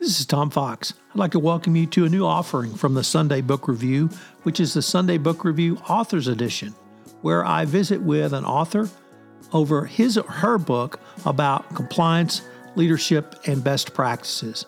This 0.00 0.20
is 0.20 0.26
Tom 0.26 0.50
Fox. 0.50 0.92
I'd 1.12 1.18
like 1.18 1.30
to 1.32 1.38
welcome 1.38 1.76
you 1.76 1.86
to 1.86 2.04
a 2.04 2.08
new 2.08 2.26
offering 2.26 2.74
from 2.74 2.94
the 2.94 3.04
Sunday 3.04 3.40
Book 3.40 3.68
Review, 3.68 4.10
which 4.42 4.60
is 4.60 4.74
the 4.74 4.82
Sunday 4.82 5.18
Book 5.18 5.44
Review 5.44 5.76
Authors 5.88 6.28
Edition, 6.28 6.74
where 7.22 7.44
I 7.44 7.64
visit 7.64 8.02
with 8.02 8.32
an 8.32 8.44
author 8.44 8.88
over 9.52 9.86
his 9.86 10.18
or 10.18 10.30
her 10.30 10.58
book 10.58 11.00
about 11.24 11.74
compliance, 11.74 12.42
leadership, 12.74 13.36
and 13.46 13.62
best 13.62 13.94
practices. 13.94 14.66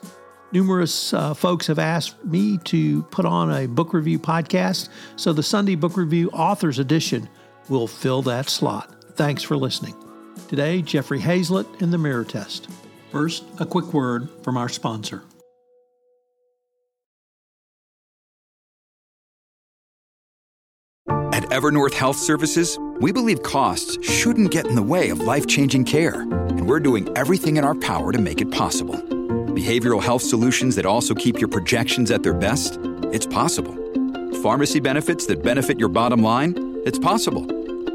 Numerous 0.53 1.13
uh, 1.13 1.35
folks 1.35 1.67
have 1.67 1.81
asked 1.81 2.25
me 2.25 2.57
to 2.59 3.03
put 3.05 3.27
on 3.27 3.53
a 3.53 3.67
book 3.67 3.93
review 3.93 4.19
podcast, 4.19 4.89
so 5.17 5.33
the 5.33 5.43
Sunday 5.43 5.75
Book 5.75 5.97
Review 5.97 6.31
Authors 6.31 6.79
Edition 6.79 7.29
will 7.69 7.89
fill 7.89 8.23
that 8.23 8.49
slot. 8.49 8.95
Thanks 9.17 9.43
for 9.43 9.57
listening. 9.57 9.95
Today, 10.49 10.83
Jeffrey 10.83 11.19
Hayzlett 11.19 11.83
in 11.83 11.91
the 11.91 11.99
Mirror 11.99 12.25
Test. 12.25 12.71
First, 13.17 13.45
a 13.59 13.65
quick 13.65 13.95
word 13.95 14.29
from 14.43 14.59
our 14.59 14.69
sponsor. 14.69 15.23
At 21.09 21.45
Evernorth 21.45 21.95
Health 21.95 22.19
Services, 22.19 22.79
we 23.01 23.13
believe 23.13 23.43
costs 23.43 23.97
shouldn't 24.07 24.51
get 24.51 24.67
in 24.67 24.75
the 24.75 24.83
way 24.83 25.09
of 25.09 25.21
life 25.21 25.47
changing 25.47 25.87
care, 25.87 26.21
and 26.21 26.69
we're 26.69 26.79
doing 26.79 27.09
everything 27.17 27.57
in 27.57 27.65
our 27.65 27.75
power 27.77 28.13
to 28.13 28.19
make 28.19 28.43
it 28.43 28.51
possible. 28.51 28.97
Behavioral 28.97 30.03
health 30.03 30.21
solutions 30.21 30.77
that 30.77 30.85
also 30.85 31.15
keep 31.15 31.41
your 31.41 31.49
projections 31.49 32.11
at 32.11 32.23
their 32.23 32.35
best? 32.35 32.79
It's 33.15 33.27
possible. 33.27 33.75
Pharmacy 34.43 34.81
benefits 34.81 35.25
that 35.29 35.43
benefit 35.43 35.81
your 35.81 35.89
bottom 35.89 36.23
line? 36.23 36.83
It's 36.85 36.99
possible. 36.99 37.47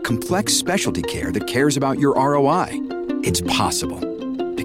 Complex 0.02 0.56
specialty 0.56 1.04
care 1.04 1.32
that 1.32 1.46
cares 1.46 1.78
about 1.78 2.00
your 2.00 2.16
ROI? 2.16 2.70
It's 3.24 3.42
possible. 3.42 4.11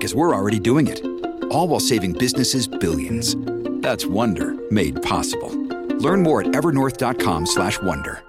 Because 0.06 0.14
we're 0.14 0.36
already 0.36 0.60
doing 0.60 0.86
it. 0.86 1.04
All 1.50 1.66
while 1.66 1.80
saving 1.80 2.12
businesses 2.12 2.68
billions. 2.68 3.34
That's 3.82 4.06
Wonder 4.06 4.54
made 4.70 5.02
possible. 5.02 5.48
Learn 5.98 6.22
more 6.22 6.42
at 6.42 6.46
evernorth.com/wonder. 6.52 8.22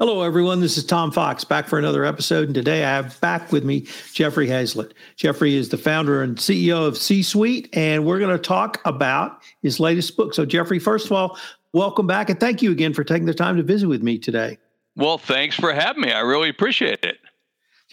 Hello, 0.00 0.22
everyone. 0.22 0.58
This 0.60 0.76
is 0.76 0.84
Tom 0.84 1.12
Fox 1.12 1.44
back 1.44 1.68
for 1.68 1.78
another 1.78 2.04
episode. 2.04 2.46
And 2.46 2.54
today 2.56 2.82
I 2.82 2.88
have 2.88 3.20
back 3.20 3.52
with 3.52 3.62
me 3.62 3.86
Jeffrey 4.12 4.48
Hayzlett. 4.48 4.90
Jeffrey 5.14 5.54
is 5.54 5.68
the 5.68 5.78
founder 5.78 6.24
and 6.24 6.36
CEO 6.36 6.84
of 6.84 6.98
C 6.98 7.22
Suite, 7.22 7.68
and 7.74 8.04
we're 8.04 8.18
going 8.18 8.36
to 8.36 8.42
talk 8.42 8.80
about 8.84 9.42
his 9.62 9.78
latest 9.78 10.16
book. 10.16 10.34
So, 10.34 10.44
Jeffrey, 10.44 10.80
first 10.80 11.06
of 11.06 11.12
all, 11.12 11.38
welcome 11.74 12.08
back 12.08 12.28
and 12.28 12.40
thank 12.40 12.60
you 12.60 12.72
again 12.72 12.92
for 12.92 13.04
taking 13.04 13.26
the 13.26 13.34
time 13.34 13.56
to 13.56 13.62
visit 13.62 13.86
with 13.86 14.02
me 14.02 14.18
today. 14.18 14.58
Well, 14.96 15.18
thanks 15.18 15.54
for 15.54 15.72
having 15.72 16.02
me. 16.02 16.10
I 16.10 16.22
really 16.22 16.48
appreciate 16.48 17.04
it. 17.04 17.18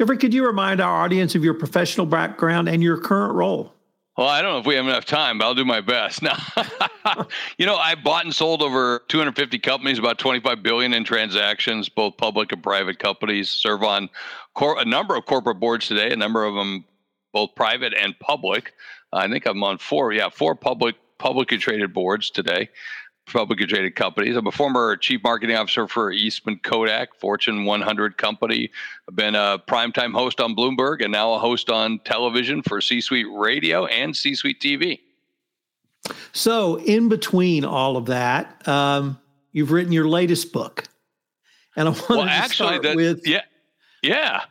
Jeffrey, 0.01 0.17
could 0.17 0.33
you 0.33 0.47
remind 0.47 0.81
our 0.81 1.03
audience 1.03 1.35
of 1.35 1.43
your 1.43 1.53
professional 1.53 2.07
background 2.07 2.67
and 2.67 2.81
your 2.81 2.97
current 2.97 3.35
role? 3.35 3.71
Well, 4.17 4.27
I 4.27 4.41
don't 4.41 4.53
know 4.53 4.57
if 4.57 4.65
we 4.65 4.73
have 4.73 4.87
enough 4.87 5.05
time, 5.05 5.37
but 5.37 5.45
I'll 5.45 5.53
do 5.53 5.63
my 5.63 5.79
best. 5.79 6.23
Now, 7.03 7.27
you 7.59 7.67
know, 7.67 7.75
I 7.75 7.93
bought 7.93 8.25
and 8.25 8.33
sold 8.33 8.63
over 8.63 9.03
250 9.09 9.59
companies, 9.59 9.99
about 9.99 10.17
25 10.17 10.63
billion 10.63 10.95
in 10.95 11.03
transactions, 11.03 11.87
both 11.87 12.17
public 12.17 12.51
and 12.51 12.63
private 12.63 12.97
companies. 12.97 13.51
Serve 13.51 13.83
on 13.83 14.09
cor- 14.55 14.79
a 14.79 14.85
number 14.85 15.15
of 15.15 15.27
corporate 15.27 15.59
boards 15.59 15.87
today, 15.87 16.09
a 16.11 16.15
number 16.15 16.45
of 16.45 16.55
them 16.55 16.83
both 17.31 17.53
private 17.53 17.93
and 17.93 18.17
public. 18.17 18.73
I 19.13 19.27
think 19.27 19.45
I'm 19.45 19.63
on 19.63 19.77
four, 19.77 20.13
yeah, 20.13 20.29
four 20.29 20.55
public 20.55 20.95
publicly 21.19 21.59
traded 21.59 21.93
boards 21.93 22.31
today 22.31 22.69
publicly 23.27 23.65
traded 23.65 23.95
companies. 23.95 24.35
I'm 24.35 24.47
a 24.47 24.51
former 24.51 24.95
chief 24.97 25.23
marketing 25.23 25.55
officer 25.55 25.87
for 25.87 26.11
Eastman 26.11 26.59
Kodak, 26.63 27.15
Fortune 27.15 27.65
100 27.65 28.17
company. 28.17 28.69
I've 29.07 29.15
been 29.15 29.35
a 29.35 29.59
primetime 29.59 30.13
host 30.13 30.41
on 30.41 30.55
Bloomberg 30.55 31.01
and 31.01 31.11
now 31.11 31.33
a 31.33 31.39
host 31.39 31.69
on 31.69 31.99
television 31.99 32.61
for 32.61 32.81
C 32.81 33.01
Suite 33.01 33.27
Radio 33.29 33.85
and 33.85 34.15
C 34.15 34.35
Suite 34.35 34.59
TV. 34.59 34.99
So, 36.31 36.79
in 36.79 37.09
between 37.09 37.63
all 37.63 37.95
of 37.95 38.07
that, 38.07 38.67
um, 38.67 39.19
you've 39.51 39.71
written 39.71 39.91
your 39.91 40.07
latest 40.07 40.51
book. 40.51 40.85
And 41.75 41.87
I 41.87 41.91
want 41.91 42.09
well, 42.09 42.25
to 42.25 42.31
actually, 42.31 42.67
start 42.67 42.83
that, 42.83 42.95
with. 42.95 43.27
Yeah. 43.27 43.41
Yeah. 44.01 44.41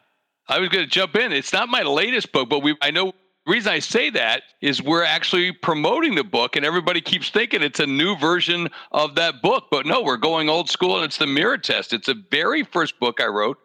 I 0.49 0.59
was 0.59 0.69
going 0.69 0.85
to 0.85 0.91
jump 0.91 1.17
in. 1.17 1.33
It's 1.33 1.53
not 1.53 1.69
my 1.69 1.83
latest 1.83 2.33
book, 2.33 2.49
but 2.49 2.61
we 2.61 2.77
I 2.81 2.91
know 2.91 3.13
reason 3.51 3.73
I 3.73 3.81
say 3.81 4.11
that 4.11 4.45
is 4.61 4.83
we're 4.83 5.05
actually 5.05 5.53
promoting 5.53 6.15
the 6.15 6.25
book, 6.25 6.57
and 6.57 6.65
everybody 6.65 7.01
keeps 7.01 7.31
thinking 7.31 7.63
it's 7.63 7.81
a 7.81 7.87
new 7.87 8.17
version 8.17 8.69
of 8.93 9.15
that 9.17 9.43
book. 9.43 9.65
But 9.71 9.87
no, 9.87 10.03
we're 10.03 10.17
going 10.17 10.49
old 10.49 10.71
school, 10.71 10.97
and 10.97 11.05
it's 11.05 11.19
the 11.19 11.27
Mirror 11.27 11.59
Test. 11.59 11.93
It's 11.93 12.07
the 12.07 12.23
very 12.31 12.63
first 12.63 12.99
book 13.01 13.21
I 13.21 13.27
wrote, 13.27 13.59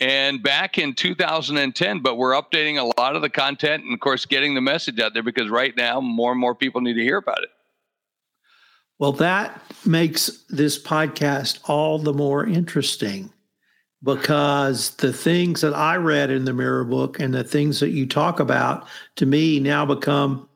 and 0.00 0.42
back 0.42 0.78
in 0.78 0.94
2010. 0.94 2.00
But 2.00 2.16
we're 2.16 2.40
updating 2.40 2.78
a 2.78 3.00
lot 3.00 3.16
of 3.16 3.22
the 3.22 3.30
content, 3.30 3.84
and 3.84 3.94
of 3.94 4.00
course, 4.00 4.26
getting 4.26 4.54
the 4.54 4.60
message 4.60 5.00
out 5.00 5.14
there 5.14 5.22
because 5.22 5.48
right 5.48 5.76
now 5.76 6.00
more 6.00 6.32
and 6.32 6.40
more 6.40 6.54
people 6.54 6.80
need 6.80 6.94
to 6.94 7.02
hear 7.02 7.16
about 7.16 7.42
it. 7.42 7.50
Well, 8.98 9.12
that 9.14 9.60
makes 9.84 10.44
this 10.48 10.80
podcast 10.80 11.58
all 11.64 11.98
the 11.98 12.12
more 12.12 12.46
interesting 12.46 13.32
because 14.02 14.90
the 14.96 15.12
things 15.12 15.60
that 15.60 15.74
I 15.74 15.96
read 15.96 16.30
in 16.30 16.44
the 16.44 16.52
mirror 16.52 16.84
book 16.84 17.20
and 17.20 17.32
the 17.32 17.44
things 17.44 17.80
that 17.80 17.90
you 17.90 18.06
talk 18.06 18.40
about 18.40 18.86
to 19.16 19.26
me 19.26 19.60
now 19.60 19.86
become 19.86 20.48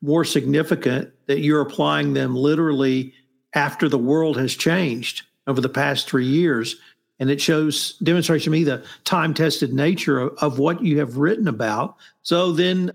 more 0.00 0.24
significant 0.24 1.10
that 1.26 1.40
you're 1.40 1.60
applying 1.60 2.14
them 2.14 2.34
literally 2.34 3.12
after 3.54 3.88
the 3.88 3.98
world 3.98 4.36
has 4.36 4.54
changed 4.54 5.22
over 5.46 5.60
the 5.60 5.68
past 5.68 6.08
three 6.08 6.26
years. 6.26 6.76
And 7.18 7.30
it 7.30 7.40
shows, 7.40 7.96
demonstrates 8.02 8.44
to 8.44 8.50
me 8.50 8.64
the 8.64 8.84
time 9.04 9.34
tested 9.34 9.72
nature 9.72 10.18
of, 10.18 10.38
of 10.38 10.58
what 10.58 10.82
you 10.82 10.98
have 10.98 11.16
written 11.16 11.46
about. 11.46 11.96
So 12.22 12.52
then 12.52 12.90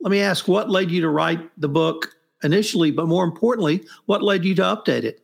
let 0.00 0.10
me 0.10 0.20
ask 0.20 0.46
what 0.46 0.70
led 0.70 0.90
you 0.90 1.00
to 1.00 1.08
write 1.08 1.40
the 1.58 1.68
book 1.68 2.14
initially, 2.42 2.90
but 2.90 3.08
more 3.08 3.24
importantly, 3.24 3.84
what 4.06 4.22
led 4.22 4.44
you 4.44 4.54
to 4.56 4.62
update 4.62 5.04
it? 5.04 5.23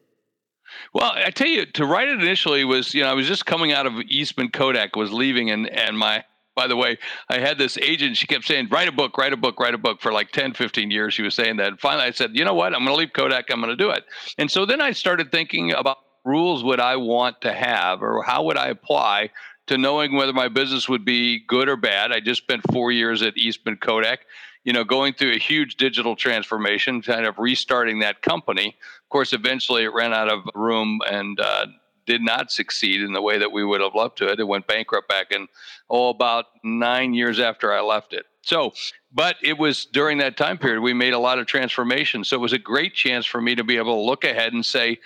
Well, 0.92 1.12
I 1.14 1.30
tell 1.30 1.48
you, 1.48 1.66
to 1.66 1.86
write 1.86 2.08
it 2.08 2.20
initially 2.20 2.64
was, 2.64 2.94
you 2.94 3.02
know, 3.02 3.10
I 3.10 3.14
was 3.14 3.26
just 3.26 3.46
coming 3.46 3.72
out 3.72 3.86
of 3.86 3.94
Eastman 4.08 4.50
Kodak, 4.50 4.96
was 4.96 5.12
leaving, 5.12 5.50
and 5.50 5.68
and 5.68 5.98
my 5.98 6.24
by 6.56 6.66
the 6.66 6.76
way, 6.76 6.98
I 7.28 7.38
had 7.38 7.58
this 7.58 7.78
agent, 7.78 8.16
she 8.16 8.26
kept 8.26 8.44
saying, 8.44 8.68
write 8.70 8.88
a 8.88 8.92
book, 8.92 9.16
write 9.16 9.32
a 9.32 9.36
book, 9.36 9.58
write 9.58 9.72
a 9.72 9.78
book 9.78 10.02
for 10.02 10.12
like 10.12 10.30
10, 10.32 10.52
15 10.52 10.90
years. 10.90 11.14
She 11.14 11.22
was 11.22 11.34
saying 11.34 11.56
that. 11.56 11.68
And 11.68 11.80
finally, 11.80 12.04
I 12.04 12.10
said, 12.10 12.36
you 12.36 12.44
know 12.44 12.52
what? 12.52 12.74
I'm 12.74 12.84
going 12.84 12.94
to 12.94 12.96
leave 12.96 13.12
Kodak. 13.14 13.46
I'm 13.50 13.60
going 13.62 13.70
to 13.70 13.82
do 13.82 13.90
it. 13.90 14.04
And 14.36 14.50
so 14.50 14.66
then 14.66 14.80
I 14.80 14.90
started 14.90 15.30
thinking 15.30 15.72
about 15.72 15.98
rules 16.24 16.62
would 16.62 16.80
I 16.80 16.96
want 16.96 17.40
to 17.42 17.52
have 17.52 18.02
or 18.02 18.22
how 18.22 18.42
would 18.44 18.58
I 18.58 18.66
apply 18.66 19.30
to 19.68 19.78
knowing 19.78 20.14
whether 20.14 20.32
my 20.32 20.48
business 20.48 20.88
would 20.88 21.04
be 21.04 21.44
good 21.46 21.68
or 21.68 21.76
bad. 21.76 22.12
I 22.12 22.20
just 22.20 22.42
spent 22.42 22.62
four 22.72 22.92
years 22.92 23.22
at 23.22 23.38
Eastman 23.38 23.76
Kodak 23.76 24.20
you 24.64 24.72
know, 24.72 24.84
going 24.84 25.14
through 25.14 25.32
a 25.32 25.38
huge 25.38 25.76
digital 25.76 26.16
transformation, 26.16 27.00
kind 27.02 27.26
of 27.26 27.38
restarting 27.38 28.00
that 28.00 28.22
company. 28.22 28.76
Of 29.02 29.08
course, 29.08 29.32
eventually 29.32 29.84
it 29.84 29.94
ran 29.94 30.12
out 30.12 30.30
of 30.30 30.40
room 30.54 31.00
and 31.10 31.40
uh, 31.40 31.66
did 32.06 32.22
not 32.22 32.50
succeed 32.50 33.00
in 33.00 33.12
the 33.12 33.22
way 33.22 33.38
that 33.38 33.52
we 33.52 33.64
would 33.64 33.80
have 33.80 33.94
loved 33.94 34.18
to 34.18 34.30
it. 34.30 34.40
It 34.40 34.46
went 34.46 34.66
bankrupt 34.66 35.08
back 35.08 35.32
in, 35.32 35.48
oh, 35.88 36.10
about 36.10 36.46
nine 36.62 37.14
years 37.14 37.40
after 37.40 37.72
I 37.72 37.80
left 37.80 38.12
it. 38.12 38.26
So, 38.42 38.72
but 39.12 39.36
it 39.42 39.58
was 39.58 39.84
during 39.86 40.18
that 40.18 40.36
time 40.36 40.58
period 40.58 40.80
we 40.80 40.94
made 40.94 41.12
a 41.12 41.18
lot 41.18 41.38
of 41.38 41.46
transformation. 41.46 42.24
So 42.24 42.36
it 42.36 42.40
was 42.40 42.52
a 42.52 42.58
great 42.58 42.94
chance 42.94 43.26
for 43.26 43.40
me 43.40 43.54
to 43.54 43.64
be 43.64 43.76
able 43.76 43.94
to 43.94 44.00
look 44.00 44.24
ahead 44.24 44.52
and 44.52 44.64
say, 44.64 44.98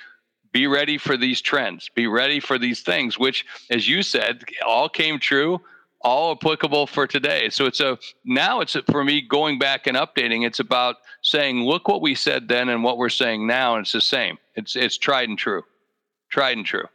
be 0.53 0.67
ready 0.69 0.99
for 0.99 1.17
these 1.17 1.41
trends, 1.41 1.91
be 1.95 2.07
ready 2.07 2.39
for 2.39 2.59
these 2.59 2.81
things, 2.81 3.19
which, 3.19 3.45
as 3.71 3.89
you 3.89 4.03
said, 4.03 4.45
all 4.65 4.89
came 4.89 5.19
true 5.19 5.61
all 6.05 6.33
applicable 6.33 6.87
for 6.87 7.07
today. 7.07 7.49
So 7.49 7.65
it's 7.65 7.81
a 7.81 7.99
now 8.25 8.61
it's 8.61 8.77
a, 8.77 8.83
for 8.83 9.03
me 9.03 9.23
going 9.23 9.59
back 9.59 9.87
and 9.87 9.97
updating. 9.97 10.47
It's 10.47 10.61
about 10.61 10.97
saying, 11.23 11.63
look 11.63 11.89
what 11.89 12.03
we 12.03 12.15
said 12.15 12.47
then 12.49 12.69
and 12.69 12.85
what 12.85 12.99
we're 12.99 13.09
saying 13.09 13.47
now, 13.47 13.75
and 13.75 13.83
it's 13.83 13.93
the 13.93 14.01
same. 14.01 14.39
It's 14.55 14.77
it's 14.77 14.99
tried 14.99 15.29
and 15.29 15.39
true, 15.39 15.63
tried 16.31 16.57
and 16.59 16.67
true. 16.67 16.87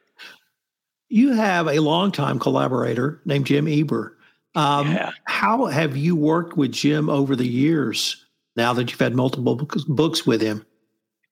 You 1.09 1.33
have 1.33 1.67
a 1.67 1.79
longtime 1.79 2.39
collaborator 2.39 3.19
named 3.25 3.47
Jim 3.47 3.67
Eber. 3.67 4.15
Um, 4.55 4.91
yeah. 4.91 5.11
How 5.25 5.65
have 5.65 5.97
you 5.97 6.15
worked 6.15 6.55
with 6.55 6.71
Jim 6.71 7.09
over 7.09 7.35
the 7.35 7.47
years? 7.47 8.25
Now 8.55 8.73
that 8.73 8.91
you've 8.91 9.00
had 9.00 9.15
multiple 9.15 9.55
books 9.55 10.25
with 10.25 10.41
him, 10.41 10.65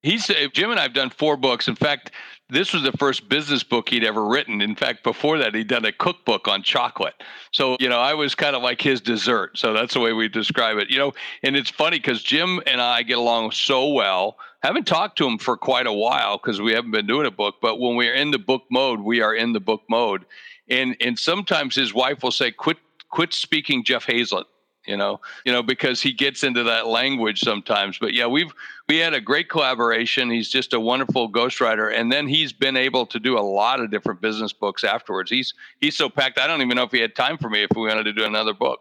he's 0.03 0.29
uh, 0.29 0.47
Jim 0.53 0.71
and 0.71 0.79
I've 0.79 0.93
done 0.93 1.09
four 1.09 1.37
books. 1.37 1.67
In 1.67 1.75
fact, 1.75 2.11
this 2.49 2.73
was 2.73 2.83
the 2.83 2.93
first 2.93 3.27
business 3.27 3.63
book 3.63 3.89
he'd 3.89 4.03
ever 4.03 4.25
written. 4.25 4.61
In 4.61 4.75
fact, 4.75 5.03
before 5.03 5.37
that, 5.37 5.53
he'd 5.53 5.67
done 5.67 5.85
a 5.85 5.91
cookbook 5.91 6.47
on 6.47 6.63
chocolate. 6.63 7.15
So, 7.51 7.75
you 7.79 7.89
know, 7.89 7.99
I 7.99 8.13
was 8.13 8.35
kind 8.35 8.55
of 8.55 8.63
like 8.63 8.81
his 8.81 9.01
dessert. 9.01 9.57
So 9.57 9.73
that's 9.73 9.93
the 9.93 9.99
way 9.99 10.13
we 10.13 10.29
describe 10.29 10.77
it. 10.77 10.89
You 10.89 10.97
know, 10.97 11.13
and 11.43 11.55
it's 11.55 11.69
funny 11.69 11.97
because 11.97 12.23
Jim 12.23 12.61
and 12.65 12.79
I 12.79 13.03
get 13.03 13.17
along 13.17 13.51
so 13.51 13.91
well. 13.91 14.37
Haven't 14.63 14.87
talked 14.87 15.17
to 15.17 15.27
him 15.27 15.37
for 15.37 15.57
quite 15.57 15.87
a 15.87 15.93
while 15.93 16.37
because 16.37 16.61
we 16.61 16.71
haven't 16.73 16.91
been 16.91 17.07
doing 17.07 17.27
a 17.27 17.31
book. 17.31 17.55
But 17.61 17.79
when 17.79 17.95
we're 17.95 18.15
in 18.15 18.31
the 18.31 18.39
book 18.39 18.63
mode, 18.71 19.01
we 19.01 19.21
are 19.21 19.35
in 19.35 19.53
the 19.53 19.59
book 19.59 19.81
mode. 19.89 20.25
And 20.69 20.95
and 20.99 21.17
sometimes 21.17 21.75
his 21.75 21.93
wife 21.93 22.23
will 22.23 22.31
say, 22.31 22.51
"Quit, 22.51 22.77
quit 23.09 23.33
speaking 23.33 23.83
Jeff 23.83 24.05
Hayzlett." 24.05 24.45
You 24.87 24.97
know, 24.97 25.19
you 25.45 25.51
know, 25.51 25.61
because 25.61 26.01
he 26.01 26.13
gets 26.13 26.43
into 26.43 26.63
that 26.63 26.87
language 26.87 27.41
sometimes. 27.41 27.97
But 27.97 28.13
yeah, 28.13 28.25
we've 28.25 28.51
we 28.87 28.97
had 28.97 29.13
a 29.13 29.21
great 29.21 29.49
collaboration. 29.49 30.29
He's 30.29 30.49
just 30.49 30.73
a 30.73 30.79
wonderful 30.79 31.29
ghostwriter, 31.31 31.93
and 31.93 32.11
then 32.11 32.27
he's 32.27 32.53
been 32.53 32.77
able 32.77 33.05
to 33.07 33.19
do 33.19 33.37
a 33.37 33.41
lot 33.41 33.79
of 33.79 33.91
different 33.91 34.21
business 34.21 34.53
books 34.53 34.83
afterwards. 34.83 35.29
He's 35.29 35.53
he's 35.81 35.95
so 35.95 36.09
packed. 36.09 36.39
I 36.39 36.47
don't 36.47 36.61
even 36.61 36.75
know 36.75 36.83
if 36.83 36.91
he 36.91 36.99
had 36.99 37.15
time 37.15 37.37
for 37.37 37.49
me 37.49 37.63
if 37.63 37.69
we 37.75 37.87
wanted 37.87 38.05
to 38.05 38.13
do 38.13 38.23
another 38.23 38.53
book. 38.53 38.79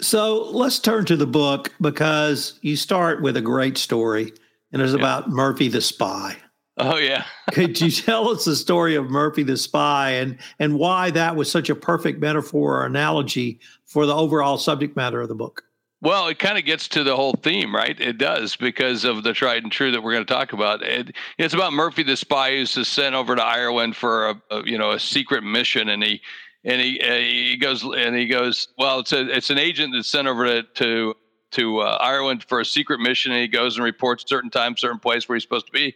So 0.00 0.50
let's 0.50 0.80
turn 0.80 1.04
to 1.06 1.16
the 1.16 1.26
book 1.26 1.72
because 1.80 2.58
you 2.62 2.76
start 2.76 3.22
with 3.22 3.36
a 3.36 3.42
great 3.42 3.78
story, 3.78 4.32
and 4.72 4.82
it's 4.82 4.92
yeah. 4.92 4.98
about 4.98 5.28
Murphy 5.28 5.68
the 5.68 5.80
spy. 5.80 6.36
Oh 6.76 6.96
yeah. 6.96 7.24
Could 7.52 7.80
you 7.80 7.90
tell 7.90 8.28
us 8.30 8.44
the 8.44 8.56
story 8.56 8.94
of 8.96 9.10
Murphy 9.10 9.42
the 9.42 9.56
spy 9.56 10.10
and 10.10 10.38
and 10.58 10.78
why 10.78 11.10
that 11.10 11.36
was 11.36 11.50
such 11.50 11.70
a 11.70 11.74
perfect 11.74 12.20
metaphor 12.20 12.80
or 12.80 12.86
analogy 12.86 13.60
for 13.86 14.06
the 14.06 14.14
overall 14.14 14.58
subject 14.58 14.96
matter 14.96 15.20
of 15.20 15.28
the 15.28 15.34
book? 15.34 15.62
Well, 16.00 16.28
it 16.28 16.38
kind 16.38 16.58
of 16.58 16.66
gets 16.66 16.86
to 16.88 17.02
the 17.02 17.16
whole 17.16 17.32
theme, 17.42 17.74
right? 17.74 17.98
It 17.98 18.18
does 18.18 18.56
because 18.56 19.04
of 19.04 19.22
the 19.22 19.32
tried 19.32 19.62
and 19.62 19.72
true 19.72 19.90
that 19.90 20.02
we're 20.02 20.12
going 20.12 20.26
to 20.26 20.34
talk 20.34 20.52
about. 20.52 20.82
It, 20.82 21.16
it's 21.38 21.54
about 21.54 21.72
Murphy 21.72 22.02
the 22.02 22.14
spy 22.14 22.56
who's 22.56 22.72
sent 22.86 23.14
over 23.14 23.34
to 23.34 23.42
Ireland 23.42 23.96
for 23.96 24.28
a, 24.28 24.42
a, 24.50 24.68
you 24.68 24.76
know 24.76 24.90
a 24.90 25.00
secret 25.00 25.42
mission, 25.42 25.88
and 25.88 26.02
he 26.02 26.20
and 26.64 26.82
he 26.82 27.00
uh, 27.00 27.16
he 27.16 27.56
goes 27.56 27.82
and 27.84 28.14
he 28.14 28.26
goes. 28.26 28.68
Well, 28.76 28.98
it's 28.98 29.12
a 29.12 29.34
it's 29.34 29.48
an 29.48 29.58
agent 29.58 29.94
that's 29.94 30.10
sent 30.10 30.28
over 30.28 30.44
to 30.44 30.62
to, 30.74 31.14
to 31.52 31.78
uh, 31.78 31.96
Ireland 32.00 32.44
for 32.44 32.60
a 32.60 32.66
secret 32.66 33.00
mission, 33.00 33.32
and 33.32 33.40
he 33.40 33.48
goes 33.48 33.76
and 33.76 33.84
reports 33.84 34.24
certain 34.26 34.50
time, 34.50 34.76
certain 34.76 34.98
place 34.98 35.26
where 35.26 35.36
he's 35.36 35.42
supposed 35.42 35.66
to 35.66 35.72
be, 35.72 35.94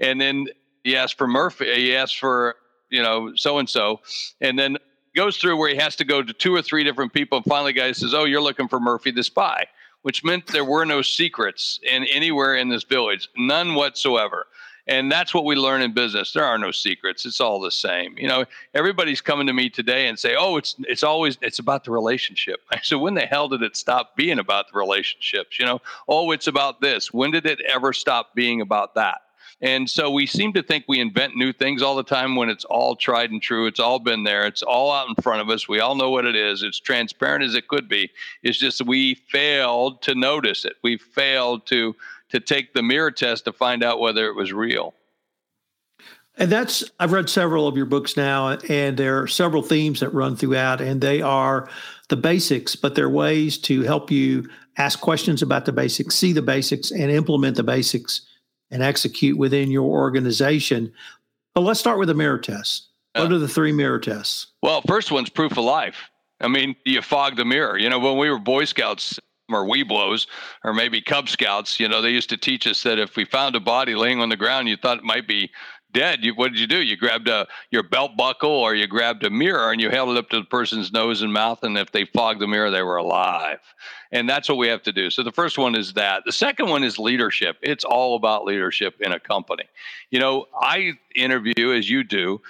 and 0.00 0.20
then 0.20 0.46
he 0.84 0.96
asks 0.96 1.16
for 1.16 1.26
Murphy. 1.26 1.72
He 1.74 1.96
asks 1.96 2.16
for 2.16 2.56
you 2.90 3.02
know 3.02 3.32
so 3.36 3.58
and 3.58 3.68
so, 3.68 4.00
and 4.40 4.58
then 4.58 4.78
goes 5.14 5.36
through 5.36 5.56
where 5.56 5.68
he 5.68 5.76
has 5.76 5.96
to 5.96 6.04
go 6.04 6.22
to 6.22 6.32
two 6.32 6.54
or 6.54 6.62
three 6.62 6.84
different 6.84 7.12
people. 7.12 7.38
And 7.38 7.44
finally, 7.44 7.72
guy 7.72 7.92
says, 7.92 8.14
"Oh, 8.14 8.24
you're 8.24 8.42
looking 8.42 8.68
for 8.68 8.80
Murphy 8.80 9.10
the 9.10 9.22
spy," 9.22 9.66
which 10.02 10.24
meant 10.24 10.46
there 10.46 10.64
were 10.64 10.84
no 10.84 11.02
secrets 11.02 11.78
in 11.82 12.04
anywhere 12.04 12.56
in 12.56 12.68
this 12.68 12.84
village, 12.84 13.28
none 13.36 13.74
whatsoever. 13.74 14.46
And 14.86 15.12
that's 15.12 15.32
what 15.32 15.44
we 15.44 15.54
learn 15.54 15.82
in 15.82 15.92
business. 15.92 16.32
There 16.32 16.44
are 16.44 16.58
no 16.58 16.72
secrets. 16.72 17.24
It's 17.24 17.40
all 17.40 17.60
the 17.60 17.70
same. 17.70 18.16
You 18.18 18.26
know, 18.26 18.44
everybody's 18.74 19.20
coming 19.20 19.46
to 19.46 19.52
me 19.52 19.70
today 19.70 20.08
and 20.08 20.18
say, 20.18 20.34
"Oh, 20.36 20.56
it's 20.56 20.74
it's 20.80 21.04
always 21.04 21.38
it's 21.42 21.58
about 21.58 21.84
the 21.84 21.92
relationship." 21.92 22.60
I 22.72 22.80
said, 22.82 22.96
"When 22.96 23.14
the 23.14 23.20
hell 23.20 23.48
did 23.48 23.62
it 23.62 23.76
stop 23.76 24.16
being 24.16 24.38
about 24.38 24.72
the 24.72 24.78
relationships?" 24.78 25.58
You 25.58 25.66
know, 25.66 25.80
"Oh, 26.08 26.32
it's 26.32 26.46
about 26.46 26.80
this." 26.80 27.12
When 27.12 27.30
did 27.30 27.46
it 27.46 27.60
ever 27.60 27.92
stop 27.92 28.34
being 28.34 28.60
about 28.60 28.94
that? 28.94 29.20
And 29.62 29.90
so 29.90 30.10
we 30.10 30.26
seem 30.26 30.54
to 30.54 30.62
think 30.62 30.84
we 30.88 31.00
invent 31.00 31.36
new 31.36 31.52
things 31.52 31.82
all 31.82 31.94
the 31.94 32.02
time 32.02 32.34
when 32.34 32.48
it's 32.48 32.64
all 32.64 32.96
tried 32.96 33.30
and 33.30 33.42
true. 33.42 33.66
It's 33.66 33.80
all 33.80 33.98
been 33.98 34.24
there. 34.24 34.46
It's 34.46 34.62
all 34.62 34.90
out 34.90 35.08
in 35.08 35.14
front 35.22 35.42
of 35.42 35.50
us. 35.50 35.68
We 35.68 35.80
all 35.80 35.94
know 35.94 36.10
what 36.10 36.24
it 36.24 36.34
is. 36.34 36.62
It's 36.62 36.80
transparent 36.80 37.44
as 37.44 37.54
it 37.54 37.68
could 37.68 37.88
be. 37.88 38.10
It's 38.42 38.58
just 38.58 38.86
we 38.86 39.16
failed 39.16 40.00
to 40.02 40.14
notice 40.14 40.64
it. 40.64 40.76
We 40.82 40.96
failed 40.96 41.66
to 41.66 41.94
to 42.30 42.40
take 42.40 42.74
the 42.74 42.82
mirror 42.82 43.10
test 43.10 43.44
to 43.44 43.52
find 43.52 43.82
out 43.82 44.00
whether 44.00 44.28
it 44.28 44.36
was 44.36 44.52
real. 44.52 44.94
And 46.36 46.50
that's 46.50 46.84
I've 46.98 47.12
read 47.12 47.28
several 47.28 47.66
of 47.66 47.76
your 47.76 47.86
books 47.86 48.16
now, 48.16 48.50
and 48.68 48.96
there 48.96 49.20
are 49.20 49.26
several 49.26 49.62
themes 49.62 50.00
that 50.00 50.14
run 50.14 50.36
throughout, 50.36 50.80
and 50.80 51.00
they 51.00 51.20
are 51.20 51.68
the 52.08 52.16
basics, 52.16 52.76
but 52.76 52.94
they're 52.94 53.10
ways 53.10 53.58
to 53.58 53.82
help 53.82 54.10
you 54.10 54.48
ask 54.78 55.00
questions 55.00 55.42
about 55.42 55.66
the 55.66 55.72
basics, 55.72 56.14
see 56.14 56.32
the 56.32 56.40
basics, 56.40 56.92
and 56.92 57.10
implement 57.10 57.56
the 57.56 57.62
basics 57.62 58.22
and 58.70 58.82
execute 58.82 59.36
within 59.36 59.70
your 59.70 59.84
organization. 59.84 60.92
But 61.54 61.62
let's 61.62 61.80
start 61.80 61.98
with 61.98 62.08
the 62.08 62.14
mirror 62.14 62.38
test. 62.38 62.88
What 63.14 63.32
uh, 63.32 63.34
are 63.34 63.38
the 63.38 63.48
three 63.48 63.72
mirror 63.72 63.98
tests? 63.98 64.48
Well, 64.62 64.82
first 64.86 65.10
one's 65.10 65.30
proof 65.30 65.52
of 65.52 65.64
life. 65.64 66.08
I 66.40 66.48
mean, 66.48 66.76
you 66.84 67.02
fog 67.02 67.36
the 67.36 67.44
mirror. 67.44 67.76
You 67.76 67.90
know, 67.90 67.98
when 67.98 68.16
we 68.16 68.30
were 68.30 68.38
Boy 68.38 68.64
Scouts 68.64 69.18
or 69.52 69.66
Webelos 69.66 70.26
or 70.64 70.72
maybe 70.72 71.02
Cub 71.02 71.28
Scouts, 71.28 71.78
you 71.78 71.88
know, 71.88 72.00
they 72.00 72.10
used 72.10 72.30
to 72.30 72.36
teach 72.36 72.66
us 72.66 72.82
that 72.84 72.98
if 72.98 73.16
we 73.16 73.24
found 73.24 73.56
a 73.56 73.60
body 73.60 73.94
laying 73.94 74.20
on 74.20 74.28
the 74.28 74.36
ground, 74.36 74.68
you 74.68 74.76
thought 74.76 74.98
it 74.98 75.04
might 75.04 75.26
be 75.26 75.50
dead, 75.92 76.24
you, 76.24 76.34
what 76.34 76.52
did 76.52 76.60
you 76.60 76.66
do? 76.66 76.82
You 76.82 76.96
grabbed 76.96 77.28
a 77.28 77.46
your 77.70 77.82
belt 77.82 78.16
buckle 78.16 78.50
or 78.50 78.74
you 78.74 78.86
grabbed 78.86 79.24
a 79.24 79.30
mirror 79.30 79.72
and 79.72 79.80
you 79.80 79.90
held 79.90 80.10
it 80.10 80.18
up 80.18 80.28
to 80.30 80.38
the 80.38 80.46
person's 80.46 80.92
nose 80.92 81.22
and 81.22 81.32
mouth, 81.32 81.62
and 81.62 81.76
if 81.78 81.92
they 81.92 82.04
fogged 82.04 82.40
the 82.40 82.46
mirror, 82.46 82.70
they 82.70 82.82
were 82.82 82.96
alive. 82.96 83.60
And 84.12 84.28
that's 84.28 84.48
what 84.48 84.58
we 84.58 84.68
have 84.68 84.82
to 84.84 84.92
do. 84.92 85.10
So 85.10 85.22
the 85.22 85.32
first 85.32 85.58
one 85.58 85.74
is 85.74 85.92
that. 85.94 86.24
The 86.24 86.32
second 86.32 86.68
one 86.68 86.82
is 86.82 86.98
leadership. 86.98 87.58
It's 87.62 87.84
all 87.84 88.16
about 88.16 88.44
leadership 88.44 89.00
in 89.00 89.12
a 89.12 89.20
company. 89.20 89.64
You 90.10 90.18
know, 90.18 90.46
I 90.60 90.94
interview 91.14 91.72
as 91.72 91.88
you 91.88 92.02
do 92.02 92.40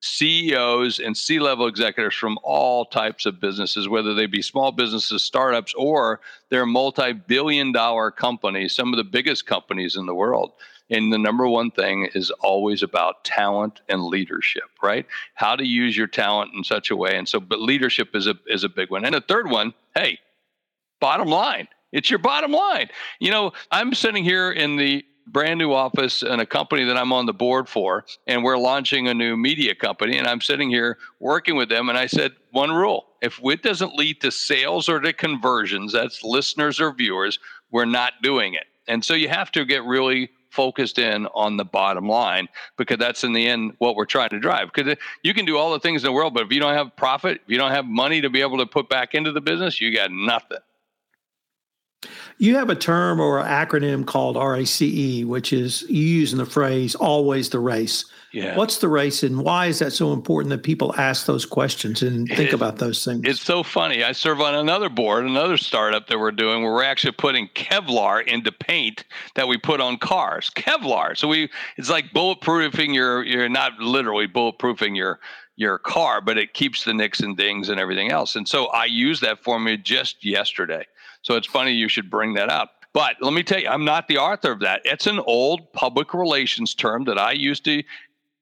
CEOs 0.00 1.00
and 1.00 1.16
C 1.16 1.40
level 1.40 1.66
executives 1.66 2.14
from 2.14 2.38
all 2.42 2.84
types 2.84 3.26
of 3.26 3.40
businesses, 3.40 3.88
whether 3.88 4.14
they 4.14 4.26
be 4.26 4.42
small 4.42 4.70
businesses, 4.70 5.22
startups, 5.22 5.74
or 5.74 6.20
they're 6.50 6.66
multi 6.66 7.12
billion 7.12 7.72
dollar 7.72 8.10
companies, 8.10 8.74
some 8.74 8.92
of 8.92 8.96
the 8.96 9.04
biggest 9.04 9.46
companies 9.46 9.96
in 9.96 10.06
the 10.06 10.14
world. 10.14 10.52
And 10.90 11.12
the 11.12 11.18
number 11.18 11.46
one 11.46 11.70
thing 11.70 12.08
is 12.14 12.30
always 12.40 12.82
about 12.82 13.24
talent 13.24 13.80
and 13.88 14.04
leadership, 14.04 14.70
right? 14.82 15.06
How 15.34 15.56
to 15.56 15.64
use 15.64 15.96
your 15.96 16.06
talent 16.06 16.52
in 16.54 16.64
such 16.64 16.90
a 16.90 16.96
way. 16.96 17.16
And 17.16 17.28
so, 17.28 17.40
but 17.40 17.60
leadership 17.60 18.14
is 18.14 18.26
a 18.26 18.34
is 18.46 18.64
a 18.64 18.68
big 18.68 18.90
one. 18.90 19.04
And 19.04 19.14
the 19.14 19.20
third 19.20 19.50
one, 19.50 19.74
hey, 19.94 20.18
bottom 21.00 21.28
line. 21.28 21.68
It's 21.92 22.10
your 22.10 22.18
bottom 22.18 22.52
line. 22.52 22.88
You 23.18 23.30
know, 23.30 23.52
I'm 23.70 23.94
sitting 23.94 24.24
here 24.24 24.52
in 24.52 24.76
the 24.76 25.04
brand 25.26 25.58
new 25.58 25.72
office 25.72 26.22
in 26.22 26.40
a 26.40 26.46
company 26.46 26.84
that 26.84 26.96
I'm 26.96 27.12
on 27.12 27.26
the 27.26 27.32
board 27.34 27.68
for, 27.68 28.04
and 28.26 28.42
we're 28.42 28.58
launching 28.58 29.08
a 29.08 29.14
new 29.14 29.36
media 29.36 29.74
company. 29.74 30.16
And 30.16 30.26
I'm 30.26 30.40
sitting 30.40 30.70
here 30.70 30.98
working 31.20 31.56
with 31.56 31.68
them, 31.68 31.88
and 31.88 31.98
I 31.98 32.06
said, 32.06 32.32
one 32.52 32.70
rule 32.70 33.06
if 33.20 33.40
it 33.42 33.62
doesn't 33.62 33.94
lead 33.94 34.20
to 34.20 34.30
sales 34.30 34.88
or 34.88 35.00
to 35.00 35.12
conversions, 35.12 35.92
that's 35.92 36.22
listeners 36.22 36.80
or 36.80 36.92
viewers, 36.92 37.38
we're 37.70 37.84
not 37.84 38.14
doing 38.22 38.54
it. 38.54 38.66
And 38.86 39.04
so 39.04 39.14
you 39.14 39.28
have 39.28 39.50
to 39.52 39.64
get 39.64 39.84
really 39.84 40.30
focused 40.58 40.98
in 40.98 41.24
on 41.36 41.56
the 41.56 41.64
bottom 41.64 42.08
line 42.08 42.48
because 42.76 42.98
that's 42.98 43.22
in 43.22 43.32
the 43.32 43.46
end 43.46 43.74
what 43.78 43.94
we're 43.94 44.04
trying 44.04 44.30
to 44.30 44.40
drive. 44.40 44.72
Because 44.74 44.94
uh, 44.94 44.96
you 45.22 45.32
can 45.32 45.44
do 45.44 45.56
all 45.56 45.70
the 45.70 45.78
things 45.78 46.02
in 46.02 46.08
the 46.08 46.12
world, 46.12 46.34
but 46.34 46.42
if 46.42 46.52
you 46.52 46.58
don't 46.58 46.74
have 46.74 46.96
profit, 46.96 47.40
if 47.44 47.48
you 47.48 47.56
don't 47.56 47.70
have 47.70 47.86
money 47.86 48.20
to 48.20 48.28
be 48.28 48.40
able 48.40 48.58
to 48.58 48.66
put 48.66 48.88
back 48.88 49.14
into 49.14 49.30
the 49.30 49.40
business, 49.40 49.80
you 49.80 49.94
got 49.94 50.10
nothing. 50.10 50.58
You 52.38 52.56
have 52.56 52.70
a 52.70 52.76
term 52.76 53.20
or 53.20 53.40
an 53.40 53.46
acronym 53.46 54.06
called 54.06 54.36
RACE, 54.36 55.24
which 55.24 55.52
is 55.52 55.82
you 55.82 56.02
using 56.02 56.38
the 56.38 56.46
phrase 56.46 56.94
always 56.94 57.50
the 57.50 57.58
race. 57.58 58.04
Yeah. 58.32 58.56
What's 58.56 58.78
the 58.78 58.88
race 58.88 59.22
and 59.22 59.42
why 59.42 59.66
is 59.66 59.78
that 59.78 59.92
so 59.92 60.12
important 60.12 60.50
that 60.50 60.62
people 60.62 60.94
ask 60.96 61.26
those 61.26 61.46
questions 61.46 62.02
and 62.02 62.28
think 62.28 62.50
it, 62.50 62.52
about 62.52 62.76
those 62.76 63.04
things? 63.04 63.22
It's 63.24 63.40
so 63.40 63.62
funny. 63.62 64.04
I 64.04 64.12
serve 64.12 64.40
on 64.40 64.54
another 64.54 64.88
board, 64.90 65.24
another 65.24 65.56
startup 65.56 66.08
that 66.08 66.18
we're 66.18 66.30
doing 66.30 66.62
where 66.62 66.72
we're 66.72 66.84
actually 66.84 67.12
putting 67.12 67.48
Kevlar 67.48 68.26
into 68.26 68.52
paint 68.52 69.04
that 69.34 69.48
we 69.48 69.56
put 69.56 69.80
on 69.80 69.96
cars. 69.96 70.50
Kevlar. 70.50 71.16
So 71.16 71.26
we 71.26 71.50
it's 71.76 71.90
like 71.90 72.12
bulletproofing 72.12 72.94
your 72.94 73.24
you're 73.24 73.48
not 73.48 73.78
literally 73.78 74.28
bulletproofing 74.28 74.96
your 74.96 75.20
your 75.56 75.78
car, 75.78 76.20
but 76.20 76.38
it 76.38 76.54
keeps 76.54 76.84
the 76.84 76.94
nicks 76.94 77.20
and 77.20 77.36
dings 77.36 77.68
and 77.68 77.80
everything 77.80 78.12
else. 78.12 78.36
And 78.36 78.46
so 78.46 78.66
I 78.66 78.84
used 78.84 79.22
that 79.22 79.42
formula 79.42 79.76
just 79.76 80.24
yesterday. 80.24 80.86
So 81.28 81.34
it's 81.34 81.46
funny 81.46 81.72
you 81.72 81.90
should 81.90 82.08
bring 82.08 82.32
that 82.34 82.48
up. 82.48 82.86
But 82.94 83.16
let 83.20 83.34
me 83.34 83.42
tell 83.42 83.60
you, 83.60 83.68
I'm 83.68 83.84
not 83.84 84.08
the 84.08 84.16
author 84.16 84.50
of 84.50 84.60
that. 84.60 84.80
It's 84.86 85.06
an 85.06 85.18
old 85.18 85.70
public 85.74 86.14
relations 86.14 86.74
term 86.74 87.04
that 87.04 87.18
I 87.18 87.32
used 87.32 87.66
to 87.66 87.82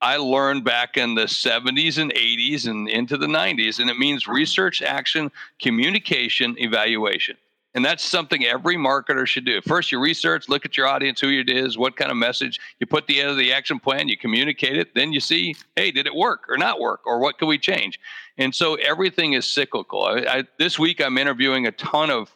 I 0.01 0.19
learned 0.19 0.63
back 0.63 0.97
in 0.97 1.17
the 1.17 1.25
70s 1.25 1.99
and 1.99 2.15
80s 2.15 2.69
and 2.69 2.89
into 2.89 3.17
the 3.17 3.27
90s, 3.27 3.81
and 3.81 3.91
it 3.91 3.99
means 3.99 4.29
research, 4.29 4.83
action, 4.83 5.33
communication, 5.61 6.55
evaluation. 6.59 7.37
And 7.75 7.85
that's 7.85 8.05
something 8.05 8.45
every 8.45 8.77
marketer 8.77 9.27
should 9.27 9.47
do. 9.47 9.61
First, 9.63 9.91
you 9.91 9.99
research, 9.99 10.49
look 10.49 10.65
at 10.65 10.77
your 10.77 10.87
audience, 10.87 11.21
who 11.21 11.31
it 11.31 11.51
is, 11.51 11.77
what 11.77 11.97
kind 11.97 12.13
of 12.13 12.17
message. 12.17 12.61
You 12.79 12.87
put 12.87 13.09
the 13.09 13.21
end 13.21 13.31
of 13.31 13.37
the 13.37 13.53
action 13.53 13.81
plan, 13.81 14.07
you 14.07 14.17
communicate 14.17 14.77
it. 14.77 14.95
Then 14.95 15.13
you 15.13 15.19
see, 15.19 15.57
hey, 15.75 15.91
did 15.91 16.07
it 16.07 16.15
work 16.15 16.45
or 16.49 16.57
not 16.57 16.79
work, 16.79 17.01
or 17.05 17.19
what 17.19 17.39
can 17.39 17.49
we 17.49 17.59
change? 17.59 17.99
And 18.39 18.55
so 18.55 18.77
everything 18.77 19.33
is 19.33 19.51
cyclical. 19.51 20.05
I, 20.05 20.19
I, 20.29 20.45
this 20.59 20.79
week, 20.79 21.01
I'm 21.01 21.19
interviewing 21.19 21.67
a 21.67 21.73
ton 21.73 22.11
of 22.11 22.33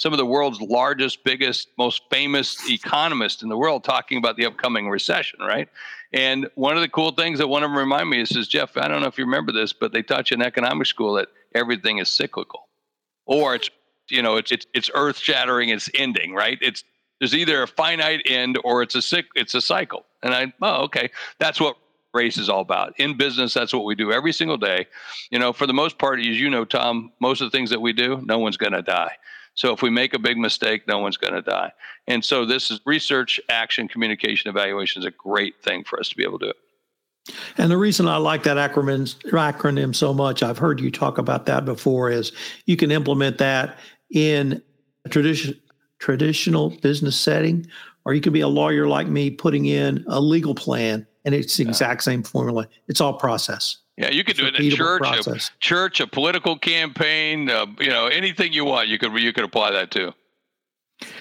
some 0.00 0.14
of 0.14 0.16
the 0.16 0.24
world's 0.24 0.62
largest, 0.62 1.22
biggest, 1.24 1.68
most 1.76 2.04
famous 2.10 2.70
economists 2.70 3.42
in 3.42 3.50
the 3.50 3.56
world 3.56 3.84
talking 3.84 4.16
about 4.16 4.34
the 4.38 4.46
upcoming 4.46 4.88
recession, 4.88 5.40
right? 5.40 5.68
And 6.14 6.48
one 6.54 6.74
of 6.74 6.80
the 6.80 6.88
cool 6.88 7.12
things 7.12 7.38
that 7.38 7.48
one 7.48 7.62
of 7.62 7.68
them 7.68 7.76
reminded 7.76 8.06
me 8.06 8.22
is, 8.22 8.34
is 8.34 8.48
Jeff, 8.48 8.78
I 8.78 8.88
don't 8.88 9.02
know 9.02 9.08
if 9.08 9.18
you 9.18 9.26
remember 9.26 9.52
this, 9.52 9.74
but 9.74 9.92
they 9.92 10.02
taught 10.02 10.30
you 10.30 10.36
in 10.36 10.42
economic 10.42 10.86
school 10.86 11.12
that 11.14 11.28
everything 11.54 11.98
is 11.98 12.08
cyclical, 12.08 12.66
or 13.26 13.54
it's 13.54 13.68
you 14.08 14.22
know 14.22 14.36
it's 14.36 14.50
it's 14.50 14.66
it's 14.72 14.90
earth 14.94 15.18
shattering, 15.18 15.68
it's 15.68 15.90
ending, 15.94 16.32
right? 16.32 16.56
It's 16.62 16.82
there's 17.18 17.34
either 17.34 17.62
a 17.62 17.68
finite 17.68 18.22
end 18.24 18.58
or 18.64 18.80
it's 18.80 18.94
a 18.94 19.22
it's 19.34 19.54
a 19.54 19.60
cycle. 19.60 20.06
And 20.22 20.34
I 20.34 20.50
oh 20.62 20.84
okay, 20.84 21.10
that's 21.38 21.60
what 21.60 21.76
race 22.14 22.38
is 22.38 22.48
all 22.48 22.62
about. 22.62 22.98
In 22.98 23.18
business, 23.18 23.52
that's 23.52 23.74
what 23.74 23.84
we 23.84 23.94
do 23.94 24.12
every 24.12 24.32
single 24.32 24.56
day. 24.56 24.86
You 25.30 25.38
know, 25.38 25.52
for 25.52 25.66
the 25.66 25.74
most 25.74 25.98
part, 25.98 26.20
as 26.20 26.40
you 26.40 26.48
know, 26.48 26.64
Tom, 26.64 27.12
most 27.20 27.42
of 27.42 27.52
the 27.52 27.56
things 27.56 27.68
that 27.68 27.82
we 27.82 27.92
do, 27.92 28.22
no 28.24 28.38
one's 28.38 28.56
going 28.56 28.72
to 28.72 28.82
die. 28.82 29.12
So 29.54 29.72
if 29.72 29.82
we 29.82 29.90
make 29.90 30.14
a 30.14 30.18
big 30.18 30.38
mistake, 30.38 30.86
no 30.86 30.98
one's 30.98 31.16
going 31.16 31.34
to 31.34 31.42
die. 31.42 31.72
And 32.06 32.24
so 32.24 32.46
this 32.46 32.70
is 32.70 32.80
research, 32.86 33.40
action, 33.48 33.88
communication, 33.88 34.48
evaluation 34.48 35.02
is 35.02 35.06
a 35.06 35.10
great 35.10 35.62
thing 35.62 35.84
for 35.84 35.98
us 36.00 36.08
to 36.08 36.16
be 36.16 36.22
able 36.22 36.38
to 36.38 36.46
do 36.46 36.50
it. 36.50 36.56
And 37.58 37.70
the 37.70 37.76
reason 37.76 38.08
I 38.08 38.16
like 38.16 38.44
that 38.44 38.56
acronym, 38.56 39.14
acronym 39.26 39.94
so 39.94 40.14
much, 40.14 40.42
I've 40.42 40.58
heard 40.58 40.80
you 40.80 40.90
talk 40.90 41.18
about 41.18 41.46
that 41.46 41.64
before, 41.64 42.10
is 42.10 42.32
you 42.64 42.76
can 42.76 42.90
implement 42.90 43.38
that 43.38 43.78
in 44.10 44.62
a 45.04 45.08
tradition, 45.08 45.60
traditional 45.98 46.70
business 46.70 47.16
setting, 47.16 47.66
or 48.04 48.14
you 48.14 48.20
could 48.20 48.32
be 48.32 48.40
a 48.40 48.48
lawyer 48.48 48.88
like 48.88 49.06
me 49.06 49.30
putting 49.30 49.66
in 49.66 50.04
a 50.08 50.20
legal 50.20 50.54
plan 50.54 51.06
and 51.24 51.34
it's 51.34 51.56
the 51.56 51.64
yeah. 51.64 51.68
exact 51.68 52.02
same 52.02 52.22
formula. 52.22 52.66
It's 52.88 53.00
all 53.00 53.14
process. 53.14 53.78
Yeah, 54.00 54.08
you 54.08 54.24
could 54.24 54.38
do 54.38 54.46
it 54.46 54.54
in 54.54 54.64
a 54.64 54.70
church, 54.70 55.26
a 55.26 55.38
church, 55.58 56.00
a 56.00 56.06
political 56.06 56.56
campaign, 56.56 57.50
uh, 57.50 57.66
you 57.78 57.90
know, 57.90 58.06
anything 58.06 58.50
you 58.50 58.64
want. 58.64 58.88
You 58.88 58.98
could 58.98 59.12
you 59.12 59.30
could 59.34 59.44
apply 59.44 59.72
that 59.72 59.90
to. 59.90 60.14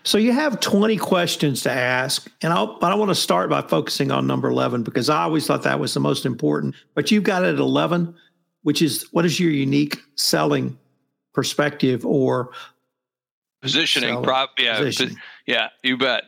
So 0.04 0.18
you 0.18 0.32
have 0.32 0.62
20 0.62 0.96
questions 0.96 1.62
to 1.64 1.72
ask, 1.72 2.30
and 2.42 2.54
I'll, 2.54 2.80
but 2.80 2.94
I 2.94 2.96
want 2.96 3.10
to 3.10 3.16
start 3.16 3.50
by 3.50 3.62
focusing 3.64 4.12
on 4.12 4.28
number 4.28 4.50
11 4.50 4.84
because 4.84 5.10
I 5.10 5.24
always 5.24 5.46
thought 5.46 5.64
that 5.64 5.78
was 5.78 5.94
the 5.94 6.00
most 6.00 6.26
important. 6.26 6.74
But 6.96 7.12
you've 7.12 7.26
got 7.26 7.44
it 7.44 7.54
at 7.54 7.60
11, 7.60 8.16
which 8.64 8.82
is 8.82 9.08
what 9.12 9.26
is 9.26 9.42
your 9.42 9.52
unique 9.52 9.98
selling 10.16 10.78
perspective 11.34 12.06
or 12.06 12.52
positioning? 13.62 14.24
Prop, 14.24 14.52
yeah, 14.58 14.78
positioning. 14.78 15.18
yeah, 15.46 15.68
you 15.84 15.98
bet. 15.98 16.24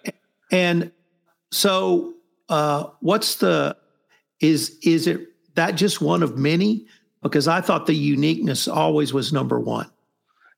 And 0.52 0.92
so, 1.52 2.16
uh, 2.50 2.88
what's 3.00 3.36
the 3.36 3.78
is 4.42 4.78
is 4.84 5.08
it 5.08 5.31
that 5.62 5.76
just 5.76 6.02
one 6.02 6.24
of 6.24 6.38
many? 6.38 6.88
Because 7.22 7.48
I 7.48 7.62
thought 7.62 7.86
the 7.86 7.94
uniqueness 7.94 8.68
always 8.68 9.14
was 9.14 9.32
number 9.32 9.60
one. 9.60 9.90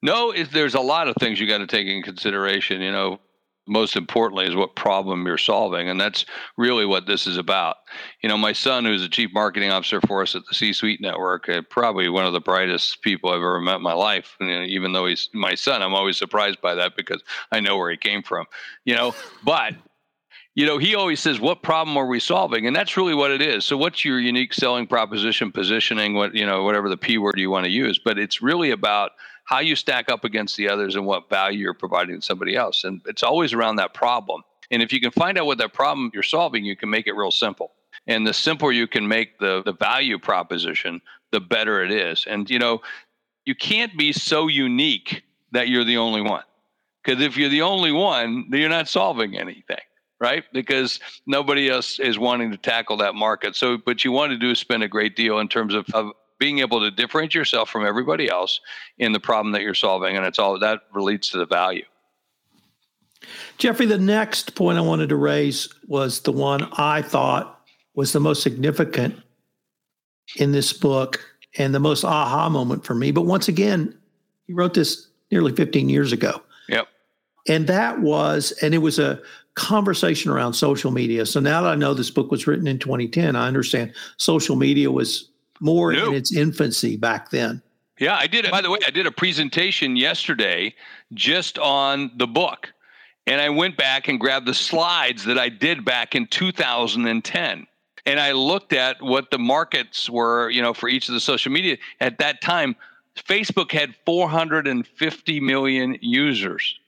No, 0.01 0.33
there's 0.33 0.75
a 0.75 0.79
lot 0.81 1.09
of 1.09 1.15
things 1.19 1.39
you 1.39 1.47
got 1.47 1.57
to 1.57 1.67
take 1.67 1.87
in 1.87 2.01
consideration. 2.01 2.81
You 2.81 2.91
know, 2.91 3.19
most 3.67 3.97
importantly 3.97 4.45
is 4.45 4.55
what 4.55 4.75
problem 4.75 5.25
you're 5.25 5.37
solving, 5.37 5.89
and 5.89 5.99
that's 5.99 6.25
really 6.57 6.85
what 6.85 7.05
this 7.05 7.27
is 7.27 7.37
about. 7.37 7.77
You 8.21 8.29
know, 8.29 8.37
my 8.37 8.53
son, 8.53 8.85
who's 8.85 9.01
the 9.01 9.09
chief 9.09 9.31
marketing 9.33 9.71
officer 9.71 9.99
for 10.01 10.21
us 10.21 10.35
at 10.35 10.43
the 10.47 10.55
C-Suite 10.55 11.01
Network, 11.01 11.49
uh, 11.49 11.61
probably 11.69 12.07
one 12.07 12.25
of 12.25 12.33
the 12.33 12.39
brightest 12.41 13.01
people 13.01 13.29
I've 13.29 13.37
ever 13.37 13.59
met 13.59 13.77
in 13.77 13.81
my 13.81 13.93
life. 13.93 14.35
And, 14.39 14.49
you 14.49 14.55
know, 14.55 14.63
even 14.63 14.93
though 14.93 15.05
he's 15.05 15.29
my 15.33 15.55
son, 15.55 15.81
I'm 15.81 15.93
always 15.93 16.17
surprised 16.17 16.61
by 16.61 16.75
that 16.75 16.95
because 16.95 17.23
I 17.51 17.59
know 17.59 17.77
where 17.77 17.91
he 17.91 17.97
came 17.97 18.23
from. 18.23 18.45
You 18.85 18.95
know, 18.95 19.15
but 19.43 19.73
you 20.55 20.67
know, 20.67 20.77
he 20.77 20.93
always 20.93 21.19
says, 21.19 21.39
"What 21.39 21.63
problem 21.63 21.97
are 21.97 22.05
we 22.05 22.19
solving?" 22.19 22.67
And 22.67 22.75
that's 22.75 22.95
really 22.95 23.15
what 23.15 23.31
it 23.31 23.41
is. 23.41 23.65
So, 23.65 23.75
what's 23.75 24.05
your 24.05 24.19
unique 24.19 24.53
selling 24.53 24.85
proposition, 24.85 25.51
positioning, 25.51 26.13
what 26.13 26.35
you 26.35 26.45
know, 26.45 26.63
whatever 26.63 26.89
the 26.89 26.97
p 26.97 27.17
word 27.17 27.39
you 27.39 27.49
want 27.49 27.65
to 27.65 27.71
use? 27.71 27.97
But 27.97 28.19
it's 28.19 28.41
really 28.41 28.71
about 28.71 29.11
how 29.45 29.59
you 29.59 29.75
stack 29.75 30.09
up 30.09 30.23
against 30.23 30.55
the 30.55 30.69
others 30.69 30.95
and 30.95 31.05
what 31.05 31.29
value 31.29 31.59
you're 31.59 31.73
providing 31.73 32.19
to 32.19 32.25
somebody 32.25 32.55
else. 32.55 32.83
And 32.83 33.01
it's 33.05 33.23
always 33.23 33.53
around 33.53 33.77
that 33.77 33.93
problem. 33.93 34.43
And 34.71 34.81
if 34.81 34.93
you 34.93 35.01
can 35.01 35.11
find 35.11 35.37
out 35.37 35.47
what 35.47 35.57
that 35.57 35.73
problem 35.73 36.11
you're 36.13 36.23
solving, 36.23 36.63
you 36.63 36.75
can 36.75 36.89
make 36.89 37.07
it 37.07 37.13
real 37.13 37.31
simple. 37.31 37.71
And 38.07 38.25
the 38.25 38.33
simpler 38.33 38.71
you 38.71 38.87
can 38.87 39.07
make 39.07 39.39
the 39.39 39.63
the 39.63 39.73
value 39.73 40.19
proposition, 40.19 41.01
the 41.31 41.39
better 41.39 41.83
it 41.83 41.91
is. 41.91 42.25
And 42.29 42.47
you 42.47 42.59
know, 42.59 42.81
you 43.45 43.55
can't 43.55 43.97
be 43.97 44.13
so 44.13 44.47
unique 44.47 45.23
that 45.51 45.67
you're 45.67 45.83
the 45.83 45.97
only 45.97 46.21
one. 46.21 46.43
Because 47.03 47.21
if 47.21 47.37
you're 47.37 47.49
the 47.49 47.63
only 47.63 47.91
one, 47.91 48.45
then 48.49 48.59
you're 48.61 48.69
not 48.69 48.87
solving 48.87 49.35
anything 49.35 49.81
right? 50.19 50.43
Because 50.53 50.99
nobody 51.25 51.69
else 51.69 51.99
is 51.99 52.17
wanting 52.17 52.51
to 52.51 52.57
tackle 52.57 52.97
that 52.97 53.15
market. 53.15 53.55
So, 53.55 53.77
but 53.77 54.03
you 54.05 54.11
want 54.11 54.31
to 54.31 54.37
do 54.37 54.51
is 54.51 54.59
spend 54.59 54.83
a 54.83 54.87
great 54.87 55.15
deal 55.15 55.39
in 55.39 55.47
terms 55.47 55.73
of, 55.73 55.85
of 55.93 56.11
being 56.39 56.59
able 56.59 56.79
to 56.79 56.91
differentiate 56.91 57.35
yourself 57.35 57.69
from 57.69 57.85
everybody 57.85 58.29
else 58.29 58.59
in 58.97 59.11
the 59.11 59.19
problem 59.19 59.51
that 59.53 59.61
you're 59.61 59.73
solving. 59.73 60.17
And 60.17 60.25
it's 60.25 60.39
all 60.39 60.57
that 60.59 60.81
relates 60.93 61.29
to 61.29 61.37
the 61.37 61.45
value. 61.45 61.85
Jeffrey, 63.57 63.85
the 63.85 63.97
next 63.97 64.55
point 64.55 64.77
I 64.77 64.81
wanted 64.81 65.09
to 65.09 65.15
raise 65.15 65.69
was 65.87 66.21
the 66.21 66.31
one 66.31 66.69
I 66.73 67.01
thought 67.01 67.61
was 67.95 68.11
the 68.11 68.19
most 68.19 68.43
significant 68.43 69.21
in 70.37 70.51
this 70.51 70.73
book 70.73 71.23
and 71.57 71.73
the 71.73 71.79
most 71.79 72.03
aha 72.03 72.49
moment 72.49 72.83
for 72.83 72.95
me. 72.95 73.11
But 73.11 73.21
once 73.21 73.47
again, 73.47 73.97
he 74.47 74.53
wrote 74.53 74.73
this 74.73 75.07
nearly 75.31 75.53
15 75.53 75.89
years 75.89 76.11
ago. 76.11 76.41
Yep. 76.69 76.87
And 77.47 77.67
that 77.67 77.99
was, 77.99 78.51
and 78.61 78.73
it 78.73 78.79
was 78.79 78.99
a 78.99 79.21
conversation 79.55 80.31
around 80.31 80.53
social 80.53 80.91
media. 80.91 81.25
So 81.25 81.39
now 81.39 81.61
that 81.61 81.69
I 81.69 81.75
know 81.75 81.93
this 81.93 82.09
book 82.09 82.31
was 82.31 82.47
written 82.47 82.67
in 82.67 82.79
2010, 82.79 83.35
I 83.35 83.47
understand 83.47 83.93
social 84.17 84.55
media 84.55 84.91
was 84.91 85.29
more 85.59 85.93
New. 85.93 86.07
in 86.07 86.13
its 86.13 86.35
infancy 86.35 86.97
back 86.97 87.29
then. 87.29 87.61
Yeah, 87.99 88.17
I 88.17 88.27
did. 88.27 88.49
By 88.49 88.61
the 88.61 88.71
way, 88.71 88.79
I 88.85 88.89
did 88.89 89.05
a 89.05 89.11
presentation 89.11 89.95
yesterday 89.95 90.73
just 91.13 91.59
on 91.59 92.11
the 92.17 92.27
book. 92.27 92.73
And 93.25 93.39
I 93.39 93.49
went 93.49 93.77
back 93.77 94.09
and 94.09 94.19
grabbed 94.19 94.47
the 94.47 94.53
slides 94.53 95.23
that 95.25 95.37
I 95.37 95.47
did 95.47 95.85
back 95.85 96.13
in 96.15 96.27
2010. 96.27 97.67
And 98.05 98.19
I 98.19 98.33
looked 98.33 98.73
at 98.73 99.01
what 99.01 99.31
the 99.31 99.37
markets 99.37 100.09
were, 100.09 100.49
you 100.49 100.61
know, 100.61 100.73
for 100.73 100.89
each 100.89 101.07
of 101.07 101.13
the 101.13 101.21
social 101.21 101.51
media. 101.51 101.77
At 102.01 102.17
that 102.17 102.41
time, 102.41 102.75
Facebook 103.15 103.71
had 103.71 103.95
450 104.05 105.39
million 105.39 105.97
users 106.01 106.79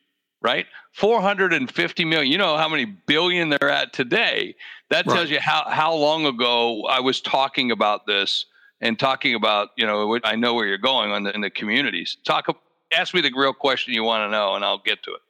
right? 0.46 0.68
450 0.94 2.06
million. 2.06 2.32
You 2.32 2.38
know 2.38 2.56
how 2.56 2.70
many 2.70 2.86
billion 2.86 3.50
they're 3.50 3.70
at 3.70 3.92
today. 3.92 4.56
That 4.92 5.06
tells 5.06 5.32
you 5.32 5.40
how, 5.40 5.66
how 5.68 5.94
long 5.96 6.28
ago 6.28 6.86
I 6.86 7.00
was 7.00 7.20
talking 7.20 7.72
about 7.72 8.06
this 8.06 8.46
and 8.80 9.00
talking 9.00 9.34
about, 9.34 9.70
you 9.75 9.86
know, 9.88 10.20
I 10.24 10.36
know 10.36 10.54
where 10.54 10.68
you're 10.68 10.78
going 10.78 11.12
on 11.12 11.24
the, 11.24 11.34
in 11.34 11.42
the 11.42 11.50
communities. 11.50 12.18
Talk, 12.24 12.46
ask 12.96 13.14
me 13.16 13.22
the 13.22 13.32
real 13.36 13.54
question 13.54 13.94
you 13.94 14.04
want 14.04 14.28
to 14.28 14.32
know 14.32 14.54
and 14.54 14.64
I'll 14.64 14.78
get 14.78 15.02
to 15.04 15.12
it. 15.12 15.22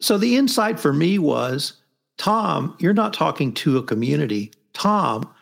So 0.00 0.18
the 0.18 0.36
insight 0.36 0.80
for 0.80 0.92
me 0.92 1.18
was, 1.18 1.74
Tom, 2.18 2.76
you're 2.80 2.92
not 2.92 3.14
talking 3.14 3.54
to 3.54 3.78
a 3.78 3.82
community. 3.84 4.52
Tom, 4.72 5.32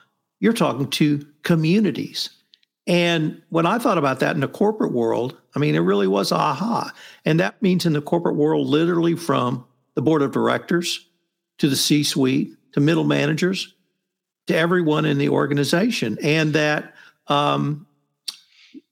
you're 0.40 0.52
talking 0.52 0.90
to 0.90 1.26
communities. 1.42 2.30
And 2.86 3.40
when 3.48 3.66
I 3.66 3.78
thought 3.78 3.98
about 3.98 4.20
that 4.20 4.34
in 4.34 4.40
the 4.40 4.48
corporate 4.48 4.92
world, 4.92 5.36
I 5.54 5.58
mean, 5.58 5.74
it 5.74 5.80
really 5.80 6.06
was 6.06 6.32
aha. 6.32 6.92
And 7.24 7.40
that 7.40 7.60
means 7.62 7.86
in 7.86 7.94
the 7.94 8.02
corporate 8.02 8.36
world, 8.36 8.66
literally 8.66 9.14
from 9.14 9.64
the 9.94 10.02
board 10.02 10.22
of 10.22 10.32
directors 10.32 11.06
to 11.58 11.68
the 11.68 11.76
C 11.76 12.02
suite 12.02 12.52
to 12.72 12.80
middle 12.80 13.04
managers 13.04 13.74
to 14.48 14.56
everyone 14.56 15.04
in 15.06 15.16
the 15.18 15.30
organization. 15.30 16.18
And 16.22 16.52
that 16.52 16.94
um, 17.28 17.86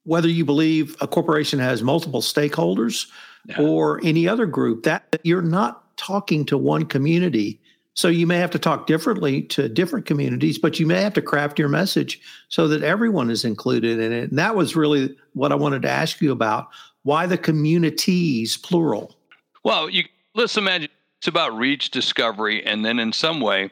whether 0.05 0.29
you 0.29 0.45
believe 0.45 0.97
a 1.01 1.07
corporation 1.07 1.59
has 1.59 1.83
multiple 1.83 2.23
stakeholders 2.23 3.09
yeah. 3.47 3.61
or 3.61 4.01
any 4.03 4.27
other 4.27 4.47
group, 4.47 4.85
that 4.85 5.19
you're 5.23 5.43
not 5.43 5.97
talking 5.99 6.47
to 6.47 6.57
one 6.57 6.87
community 6.87 7.61
so 7.95 8.09
you 8.09 8.27
may 8.27 8.39
have 8.39 8.51
to 8.53 8.59
talk 8.59 8.87
differently 8.87 9.43
to 9.43 9.69
different 9.69 10.07
communities, 10.07 10.59
but 10.59 10.81
you 10.81 10.87
may 10.87 11.01
have 11.03 11.15
to 11.15 11.23
craft 11.23 11.59
your 11.59 11.69
message 11.69 12.21
so 12.49 12.67
that 12.69 12.83
everyone 12.83 13.31
is 13.31 13.45
included 13.45 13.99
in 13.99 14.13
it. 14.13 14.31
And 14.31 14.39
that 14.39 14.57
was 14.57 14.75
really 14.75 15.15
what 15.35 15.53
I 15.53 15.57
wanted 15.57 15.83
to 15.83 15.91
ask 15.91 16.21
you 16.21 16.33
about. 16.33 16.69
Why 17.03 17.27
the 17.27 17.37
communities, 17.37 18.57
plural? 18.57 19.17
Well, 19.65 19.91
you 19.91 20.05
let's 20.35 20.57
imagine 20.57 20.89
it's 21.19 21.29
about 21.29 21.57
reach, 21.57 21.91
discovery, 21.91 22.65
and 22.65 22.85
then 22.85 22.99
in 22.99 23.13
some 23.13 23.41
way, 23.41 23.71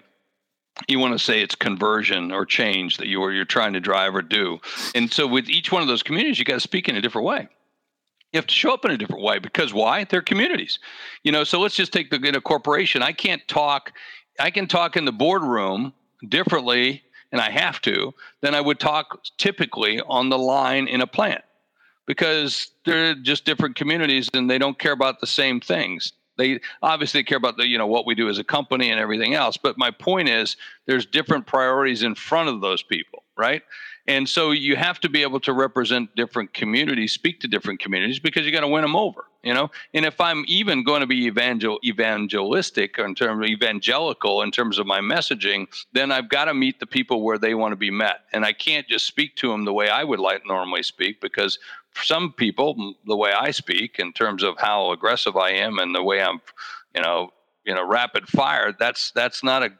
you 0.87 0.99
want 0.99 1.13
to 1.15 1.19
say 1.19 1.41
it's 1.41 1.55
conversion 1.55 2.31
or 2.31 2.45
change 2.45 2.99
that 2.99 3.07
you 3.07 3.23
are 3.23 3.33
you're 3.33 3.45
trying 3.45 3.73
to 3.73 3.81
drive 3.81 4.15
or 4.15 4.23
do. 4.23 4.61
And 4.95 5.13
so 5.13 5.27
with 5.27 5.49
each 5.49 5.73
one 5.73 5.83
of 5.83 5.89
those 5.89 6.03
communities, 6.03 6.39
you 6.39 6.45
got 6.45 6.55
to 6.55 6.61
speak 6.61 6.89
in 6.89 6.97
a 6.97 7.01
different 7.01 7.27
way 7.27 7.49
you 8.33 8.39
have 8.39 8.47
to 8.47 8.55
show 8.55 8.73
up 8.73 8.85
in 8.85 8.91
a 8.91 8.97
different 8.97 9.23
way 9.23 9.39
because 9.39 9.75
why? 9.75 10.05
They're 10.05 10.23
communities. 10.23 10.79
You 11.25 11.33
know 11.33 11.45
so 11.45 11.61
let's 11.61 11.77
just 11.77 11.93
take 11.93 12.11
the 12.11 12.17
in 12.17 12.35
a 12.35 12.41
corporation 12.41 13.03
i 13.03 13.13
can't 13.13 13.47
talk 13.49 13.93
i 14.39 14.51
can 14.51 14.67
talk 14.67 14.97
in 14.97 15.05
the 15.05 15.13
boardroom 15.13 15.93
differently 16.29 17.03
and 17.33 17.41
i 17.41 17.51
have 17.51 17.81
to 17.83 18.13
than 18.41 18.55
i 18.55 18.61
would 18.61 18.79
talk 18.79 19.23
typically 19.39 20.01
on 20.03 20.29
the 20.29 20.39
line 20.39 20.87
in 20.87 21.01
a 21.01 21.07
plant 21.07 21.43
because 22.11 22.73
they're 22.85 23.15
just 23.15 23.45
different 23.45 23.77
communities 23.77 24.29
and 24.35 24.51
they 24.51 24.59
don't 24.59 24.81
care 24.81 24.91
about 24.91 25.21
the 25.21 25.29
same 25.29 25.61
things. 25.61 26.13
They 26.39 26.59
obviously 26.83 27.23
care 27.23 27.39
about 27.39 27.57
the 27.57 27.69
you 27.69 27.79
know 27.79 27.87
what 27.87 28.05
we 28.05 28.17
do 28.17 28.29
as 28.29 28.39
a 28.39 28.43
company 28.43 28.91
and 28.91 28.99
everything 28.99 29.35
else 29.35 29.59
but 29.59 29.77
my 29.77 29.91
point 29.91 30.29
is 30.29 30.57
there's 30.87 31.05
different 31.05 31.47
priorities 31.47 32.03
in 32.03 32.15
front 32.15 32.49
of 32.49 32.63
those 32.63 32.83
people 32.83 33.25
right 33.41 33.63
and 34.11 34.29
so 34.29 34.51
you 34.51 34.75
have 34.75 34.99
to 35.01 35.09
be 35.09 35.23
able 35.23 35.39
to 35.41 35.53
represent 35.53 36.17
different 36.17 36.53
communities, 36.53 37.13
speak 37.13 37.39
to 37.41 37.49
different 37.49 37.79
communities 37.79 38.19
because 38.19 38.45
you 38.45 38.51
got 38.51 38.63
to 38.63 38.69
win 38.69 38.83
them 38.83 38.97
over, 38.97 39.27
you 39.45 39.55
know. 39.55 39.71
And 39.95 40.05
if 40.05 40.21
I'm 40.21 40.45
even 40.49 40.83
going 40.83 41.01
to 41.01 41.07
be 41.07 41.27
evangel 41.27 41.79
evangelistic 41.85 42.99
in 42.99 43.15
terms 43.15 43.45
of 43.45 43.49
evangelical 43.49 44.43
in 44.43 44.51
terms 44.51 44.81
of 44.81 44.87
my 44.87 44.99
messaging, 44.99 45.69
then 45.93 46.11
I've 46.11 46.29
got 46.29 46.47
to 46.47 46.55
meet 46.55 46.81
the 46.81 46.87
people 46.87 47.23
where 47.23 47.39
they 47.39 47.55
want 47.55 47.71
to 47.71 47.77
be 47.77 47.93
met. 47.93 48.23
And 48.33 48.45
I 48.45 48.53
can't 48.53 48.89
just 48.89 49.07
speak 49.07 49.37
to 49.37 49.51
them 49.53 49.65
the 49.65 49.73
way 49.73 49.89
I 49.89 50.03
would 50.03 50.19
like 50.19 50.43
normally 50.45 50.83
speak 50.83 51.21
because 51.21 51.59
some 52.03 52.33
people, 52.33 52.95
the 53.07 53.17
way 53.17 53.33
I 53.33 53.53
speak 53.53 54.01
in 54.01 54.13
terms 54.13 54.43
of 54.43 54.59
how 54.59 54.91
aggressive 54.91 55.37
I 55.37 55.51
am 55.51 55.79
and 55.79 55.95
the 55.95 56.03
way 56.03 56.21
I'm, 56.21 56.41
you 56.97 57.03
know, 57.03 57.31
you 57.65 57.75
know, 57.75 57.87
rapid 57.87 58.27
fire, 58.29 58.75
that's 58.77 59.13
that's 59.13 59.45
not 59.45 59.63
a 59.63 59.71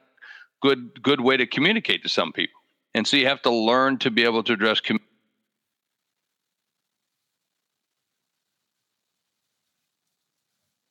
good 0.61 1.03
good 1.03 1.21
way 1.21 1.37
to 1.37 1.47
communicate 1.47 2.03
to 2.03 2.09
some 2.09 2.33
people. 2.33 2.60
And 2.95 3.07
so 3.07 3.17
you 3.17 3.27
have 3.27 3.43
to 3.43 3.51
learn 3.51 3.99
to 3.99 4.11
be 4.11 4.25
able 4.25 4.43
to 4.43 4.53
address 4.53 4.81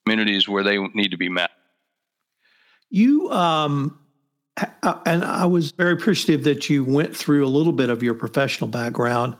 communities 0.05 0.47
where 0.47 0.63
they 0.63 0.77
need 0.93 1.11
to 1.11 1.17
be 1.17 1.29
met. 1.29 1.51
You, 2.89 3.29
um, 3.31 3.99
uh, 4.81 4.99
and 5.05 5.23
I 5.23 5.45
was 5.45 5.71
very 5.71 5.93
appreciative 5.93 6.43
that 6.45 6.69
you 6.69 6.83
went 6.83 7.15
through 7.15 7.45
a 7.45 7.47
little 7.49 7.73
bit 7.73 7.89
of 7.89 8.01
your 8.01 8.15
professional 8.15 8.69
background 8.69 9.35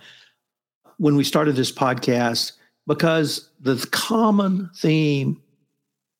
when 0.98 1.16
we 1.16 1.24
started 1.24 1.56
this 1.56 1.72
podcast, 1.72 2.52
because 2.86 3.50
the 3.60 3.88
common 3.92 4.70
theme 4.76 5.42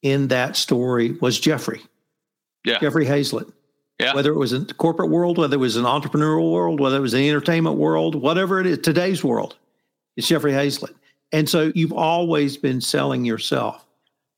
in 0.02 0.30
that 0.30 0.56
story 0.56 1.12
was 1.20 1.40
Jeffrey. 1.40 1.82
Yeah. 2.66 2.80
Jeffrey 2.80 3.06
Hayzlett. 3.06 3.52
Yeah. 4.00 4.14
Whether 4.16 4.32
it 4.32 4.38
was 4.38 4.54
in 4.54 4.66
the 4.66 4.74
corporate 4.74 5.10
world, 5.10 5.38
whether 5.38 5.56
it 5.56 5.60
was 5.60 5.76
an 5.76 5.84
entrepreneurial 5.84 6.52
world, 6.52 6.80
whether 6.80 6.98
it 6.98 7.02
was 7.02 7.12
the 7.12 7.28
entertainment 7.30 7.76
world, 7.76 8.16
whatever 8.16 8.60
it 8.62 8.66
is, 8.66 8.78
today's 8.80 9.24
world, 9.24 9.58
it's 10.16 10.28
Jeffrey 10.28 10.54
Hayzlett. 10.54 10.96
And 11.34 11.50
so 11.50 11.72
you've 11.76 11.94
always 11.94 12.56
been 12.58 12.80
selling 12.82 13.26
yourself. 13.26 13.86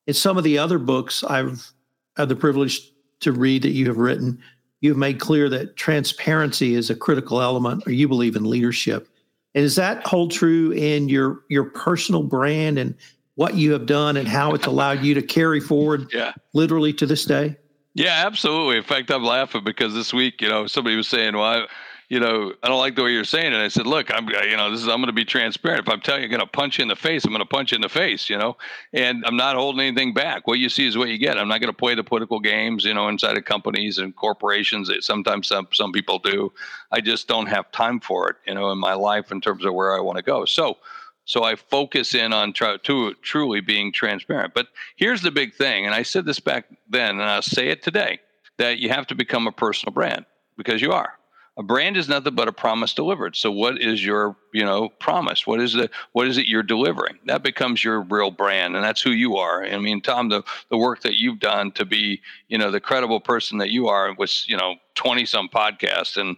In 0.07 0.13
some 0.15 0.37
of 0.37 0.43
the 0.43 0.57
other 0.57 0.79
books 0.79 1.23
I've 1.23 1.71
had 2.17 2.27
the 2.27 2.35
privilege 2.35 2.91
to 3.19 3.31
read 3.31 3.61
that 3.61 3.69
you 3.69 3.85
have 3.85 3.97
written, 3.97 4.41
you've 4.81 4.97
made 4.97 5.19
clear 5.19 5.47
that 5.49 5.75
transparency 5.77 6.73
is 6.73 6.89
a 6.89 6.95
critical 6.95 7.39
element, 7.39 7.83
or 7.85 7.91
you 7.91 8.07
believe 8.07 8.35
in 8.35 8.49
leadership. 8.49 9.07
And 9.53 9.63
does 9.63 9.75
that 9.75 10.05
hold 10.07 10.31
true 10.31 10.71
in 10.71 11.07
your 11.07 11.41
your 11.49 11.65
personal 11.65 12.23
brand 12.23 12.79
and 12.79 12.95
what 13.35 13.55
you 13.55 13.71
have 13.73 13.85
done 13.85 14.17
and 14.17 14.27
how 14.27 14.53
it's 14.53 14.65
allowed 14.65 15.03
you 15.03 15.13
to 15.13 15.21
carry 15.21 15.59
forward 15.59 16.07
Yeah. 16.11 16.33
literally 16.53 16.93
to 16.93 17.05
this 17.05 17.25
day? 17.25 17.57
Yeah, 17.93 18.23
absolutely. 18.25 18.77
In 18.77 18.83
fact, 18.83 19.11
I'm 19.11 19.23
laughing 19.23 19.63
because 19.63 19.93
this 19.93 20.13
week, 20.13 20.41
you 20.41 20.47
know, 20.49 20.65
somebody 20.67 20.95
was 20.95 21.09
saying, 21.09 21.35
"Well, 21.35 21.43
I, 21.43 21.67
you 22.07 22.19
know, 22.21 22.53
I 22.63 22.67
don't 22.69 22.79
like 22.79 22.95
the 22.95 23.03
way 23.03 23.11
you're 23.11 23.25
saying 23.25 23.51
it." 23.51 23.57
I 23.57 23.67
said, 23.67 23.85
"Look, 23.85 24.09
I'm, 24.13 24.29
you 24.29 24.55
know, 24.55 24.71
this 24.71 24.79
is 24.81 24.87
I'm 24.87 24.97
going 24.97 25.07
to 25.07 25.13
be 25.13 25.25
transparent. 25.25 25.85
If 25.87 25.93
I'm 25.93 25.99
telling 25.99 26.21
you, 26.21 26.27
I'm 26.27 26.31
going 26.31 26.39
to 26.41 26.47
punch 26.47 26.77
you 26.77 26.83
in 26.83 26.87
the 26.87 26.95
face. 26.95 27.25
I'm 27.25 27.31
going 27.31 27.41
to 27.41 27.45
punch 27.45 27.73
you 27.73 27.75
in 27.75 27.81
the 27.81 27.89
face, 27.89 28.29
you 28.29 28.37
know, 28.37 28.55
and 28.93 29.25
I'm 29.25 29.35
not 29.35 29.57
holding 29.57 29.81
anything 29.85 30.13
back. 30.13 30.47
What 30.47 30.59
you 30.59 30.69
see 30.69 30.87
is 30.87 30.97
what 30.97 31.09
you 31.09 31.17
get. 31.17 31.37
I'm 31.37 31.49
not 31.49 31.59
going 31.59 31.73
to 31.73 31.77
play 31.77 31.93
the 31.93 32.03
political 32.03 32.39
games, 32.39 32.85
you 32.85 32.93
know, 32.93 33.09
inside 33.09 33.37
of 33.37 33.43
companies 33.43 33.97
and 33.97 34.15
corporations. 34.15 34.87
That 34.87 35.03
sometimes 35.03 35.47
some 35.49 35.67
some 35.73 35.91
people 35.91 36.19
do. 36.19 36.53
I 36.93 37.01
just 37.01 37.27
don't 37.27 37.47
have 37.47 37.69
time 37.73 37.99
for 37.99 38.29
it, 38.29 38.37
you 38.47 38.53
know, 38.53 38.71
in 38.71 38.77
my 38.77 38.93
life 38.93 39.33
in 39.33 39.41
terms 39.41 39.65
of 39.65 39.73
where 39.73 39.93
I 39.97 39.99
want 39.99 40.17
to 40.17 40.23
go. 40.23 40.45
So." 40.45 40.77
So 41.25 41.43
I 41.43 41.55
focus 41.55 42.13
in 42.15 42.33
on 42.33 42.53
try, 42.53 42.77
to, 42.77 43.13
truly 43.21 43.61
being 43.61 43.91
transparent. 43.91 44.53
But 44.53 44.67
here's 44.95 45.21
the 45.21 45.31
big 45.31 45.53
thing, 45.53 45.85
and 45.85 45.95
I 45.95 46.03
said 46.03 46.25
this 46.25 46.39
back 46.39 46.65
then, 46.89 47.11
and 47.11 47.23
I'll 47.23 47.41
say 47.41 47.69
it 47.69 47.83
today: 47.83 48.19
that 48.57 48.79
you 48.79 48.89
have 48.89 49.07
to 49.07 49.15
become 49.15 49.47
a 49.47 49.51
personal 49.51 49.93
brand 49.93 50.25
because 50.57 50.81
you 50.81 50.91
are. 50.91 51.13
A 51.57 51.63
brand 51.63 51.97
is 51.97 52.07
nothing 52.07 52.33
but 52.33 52.47
a 52.47 52.53
promise 52.53 52.93
delivered. 52.93 53.35
So 53.35 53.51
what 53.51 53.79
is 53.81 54.03
your, 54.03 54.37
you 54.53 54.63
know, 54.63 54.87
promise? 54.87 55.45
What 55.45 55.59
is 55.59 55.73
the 55.73 55.89
what 56.13 56.27
is 56.27 56.37
it 56.37 56.47
you're 56.47 56.63
delivering? 56.63 57.19
That 57.25 57.43
becomes 57.43 57.83
your 57.83 58.01
real 58.01 58.31
brand, 58.31 58.75
and 58.75 58.83
that's 58.83 59.01
who 59.01 59.11
you 59.11 59.35
are. 59.35 59.63
I 59.65 59.77
mean, 59.77 60.01
Tom, 60.01 60.29
the 60.29 60.43
the 60.69 60.77
work 60.77 61.01
that 61.01 61.19
you've 61.19 61.39
done 61.39 61.71
to 61.73 61.85
be, 61.85 62.21
you 62.47 62.57
know, 62.57 62.71
the 62.71 62.79
credible 62.79 63.19
person 63.19 63.57
that 63.57 63.69
you 63.69 63.89
are 63.89 64.13
was, 64.15 64.45
you 64.47 64.55
know, 64.55 64.75
twenty 64.95 65.25
some 65.25 65.49
podcasts 65.49 66.15
and 66.15 66.37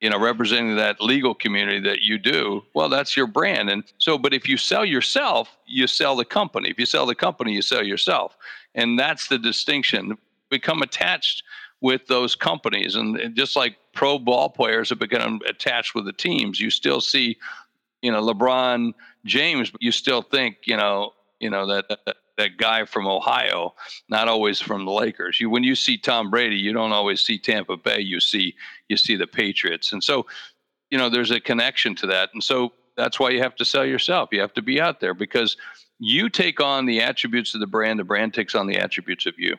you 0.00 0.10
know 0.10 0.18
representing 0.18 0.76
that 0.76 1.00
legal 1.00 1.34
community 1.34 1.80
that 1.80 2.02
you 2.02 2.18
do 2.18 2.62
well 2.74 2.88
that's 2.88 3.16
your 3.16 3.26
brand. 3.26 3.70
And 3.70 3.84
so 3.98 4.18
but 4.18 4.32
if 4.32 4.48
you 4.48 4.56
sell 4.56 4.84
yourself 4.84 5.56
you 5.66 5.86
sell 5.86 6.16
the 6.16 6.24
company. 6.24 6.70
If 6.70 6.78
you 6.78 6.86
sell 6.86 7.06
the 7.06 7.14
company 7.14 7.52
you 7.52 7.62
sell 7.62 7.84
yourself. 7.84 8.36
And 8.74 8.98
that's 8.98 9.28
the 9.28 9.38
distinction. 9.38 10.16
Become 10.50 10.82
attached 10.82 11.42
with 11.80 12.06
those 12.06 12.34
companies. 12.34 12.94
And, 12.96 13.34
just 13.34 13.56
like 13.56 13.76
pro 13.92 14.18
ball 14.18 14.50
players 14.50 14.90
have 14.90 14.98
become 14.98 15.40
attached 15.48 15.94
with 15.94 16.04
the 16.04 16.12
teams 16.12 16.60
you 16.60 16.70
still 16.70 17.00
see 17.00 17.36
you 18.02 18.12
know 18.12 18.22
lebron 18.22 18.92
james 19.24 19.70
but 19.70 19.82
you 19.82 19.90
still 19.90 20.22
think 20.22 20.58
you 20.64 20.76
know 20.76 21.12
you 21.40 21.50
know 21.50 21.66
that, 21.66 21.88
that 21.88 22.16
that 22.38 22.56
guy 22.56 22.84
from 22.84 23.06
Ohio, 23.06 23.74
not 24.08 24.28
always 24.28 24.60
from 24.60 24.84
the 24.84 24.90
Lakers. 24.90 25.38
You 25.38 25.50
when 25.50 25.64
you 25.64 25.74
see 25.74 25.98
Tom 25.98 26.30
Brady, 26.30 26.56
you 26.56 26.72
don't 26.72 26.92
always 26.92 27.20
see 27.20 27.38
Tampa 27.38 27.76
Bay. 27.76 28.00
You 28.00 28.20
see 28.20 28.54
you 28.88 28.96
see 28.96 29.16
the 29.16 29.26
Patriots, 29.26 29.92
and 29.92 30.02
so 30.02 30.26
you 30.90 30.96
know 30.96 31.10
there's 31.10 31.30
a 31.30 31.40
connection 31.40 31.94
to 31.96 32.06
that, 32.06 32.30
and 32.32 32.42
so 32.42 32.72
that's 32.96 33.20
why 33.20 33.30
you 33.30 33.40
have 33.42 33.54
to 33.56 33.64
sell 33.64 33.84
yourself. 33.84 34.30
You 34.32 34.40
have 34.40 34.54
to 34.54 34.62
be 34.62 34.80
out 34.80 35.00
there 35.00 35.14
because 35.14 35.56
you 35.98 36.28
take 36.28 36.60
on 36.60 36.86
the 36.86 37.00
attributes 37.00 37.54
of 37.54 37.60
the 37.60 37.66
brand. 37.66 37.98
The 37.98 38.04
brand 38.04 38.32
takes 38.32 38.54
on 38.54 38.66
the 38.66 38.78
attributes 38.78 39.26
of 39.26 39.38
you. 39.38 39.56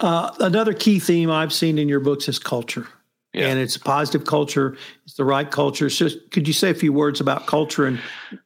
Uh, 0.00 0.34
another 0.40 0.74
key 0.74 0.98
theme 0.98 1.30
I've 1.30 1.52
seen 1.52 1.78
in 1.78 1.88
your 1.88 2.00
books 2.00 2.28
is 2.28 2.38
culture. 2.38 2.88
Yeah. 3.32 3.48
And 3.48 3.58
it's 3.58 3.74
a 3.74 3.80
positive 3.80 4.26
culture. 4.26 4.76
It's 5.04 5.14
the 5.14 5.24
right 5.24 5.50
culture. 5.50 5.90
So, 5.90 6.08
could 6.30 6.46
you 6.46 6.54
say 6.54 6.70
a 6.70 6.74
few 6.74 6.92
words 6.92 7.20
about 7.20 7.46
culture 7.46 7.86
and 7.86 8.00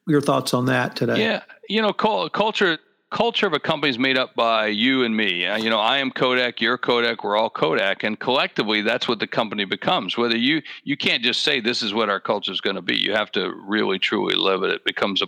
your 0.07 0.23
thoughts 0.23 0.55
on 0.55 0.65
that 0.67 0.97
today? 0.97 1.21
Yeah, 1.21 1.43
you 1.69 1.83
know, 1.83 1.93
culture 1.93 2.79
culture 3.11 3.47
of 3.47 3.55
a 3.55 3.61
company 3.61 3.89
is 3.91 3.99
made 3.99 4.19
up 4.19 4.35
by 4.35 4.67
you 4.67 5.05
and 5.05 5.17
me. 5.17 5.47
Uh, 5.47 5.57
you 5.57 5.71
know, 5.71 5.79
I 5.79 5.99
am 5.99 6.11
Kodak, 6.11 6.61
you're 6.61 6.77
Kodak, 6.77 7.25
we're 7.25 7.37
all 7.37 7.49
Kodak, 7.49 8.03
and 8.03 8.19
collectively, 8.19 8.83
that's 8.83 9.09
what 9.09 9.19
the 9.19 9.27
company 9.27 9.65
becomes. 9.65 10.17
Whether 10.17 10.37
you 10.37 10.63
you 10.85 10.97
can't 10.97 11.23
just 11.23 11.43
say 11.43 11.61
this 11.61 11.83
is 11.83 11.95
what 11.95 12.11
our 12.11 12.21
culture 12.21 12.53
is 12.53 12.61
going 12.61 12.77
to 12.77 12.83
be. 12.83 12.97
You 12.97 13.13
have 13.13 13.33
to 13.33 13.53
really 13.67 13.99
truly 13.99 14.35
live 14.35 14.63
it. 14.63 14.71
It 14.71 14.85
becomes 14.85 15.23
a 15.23 15.27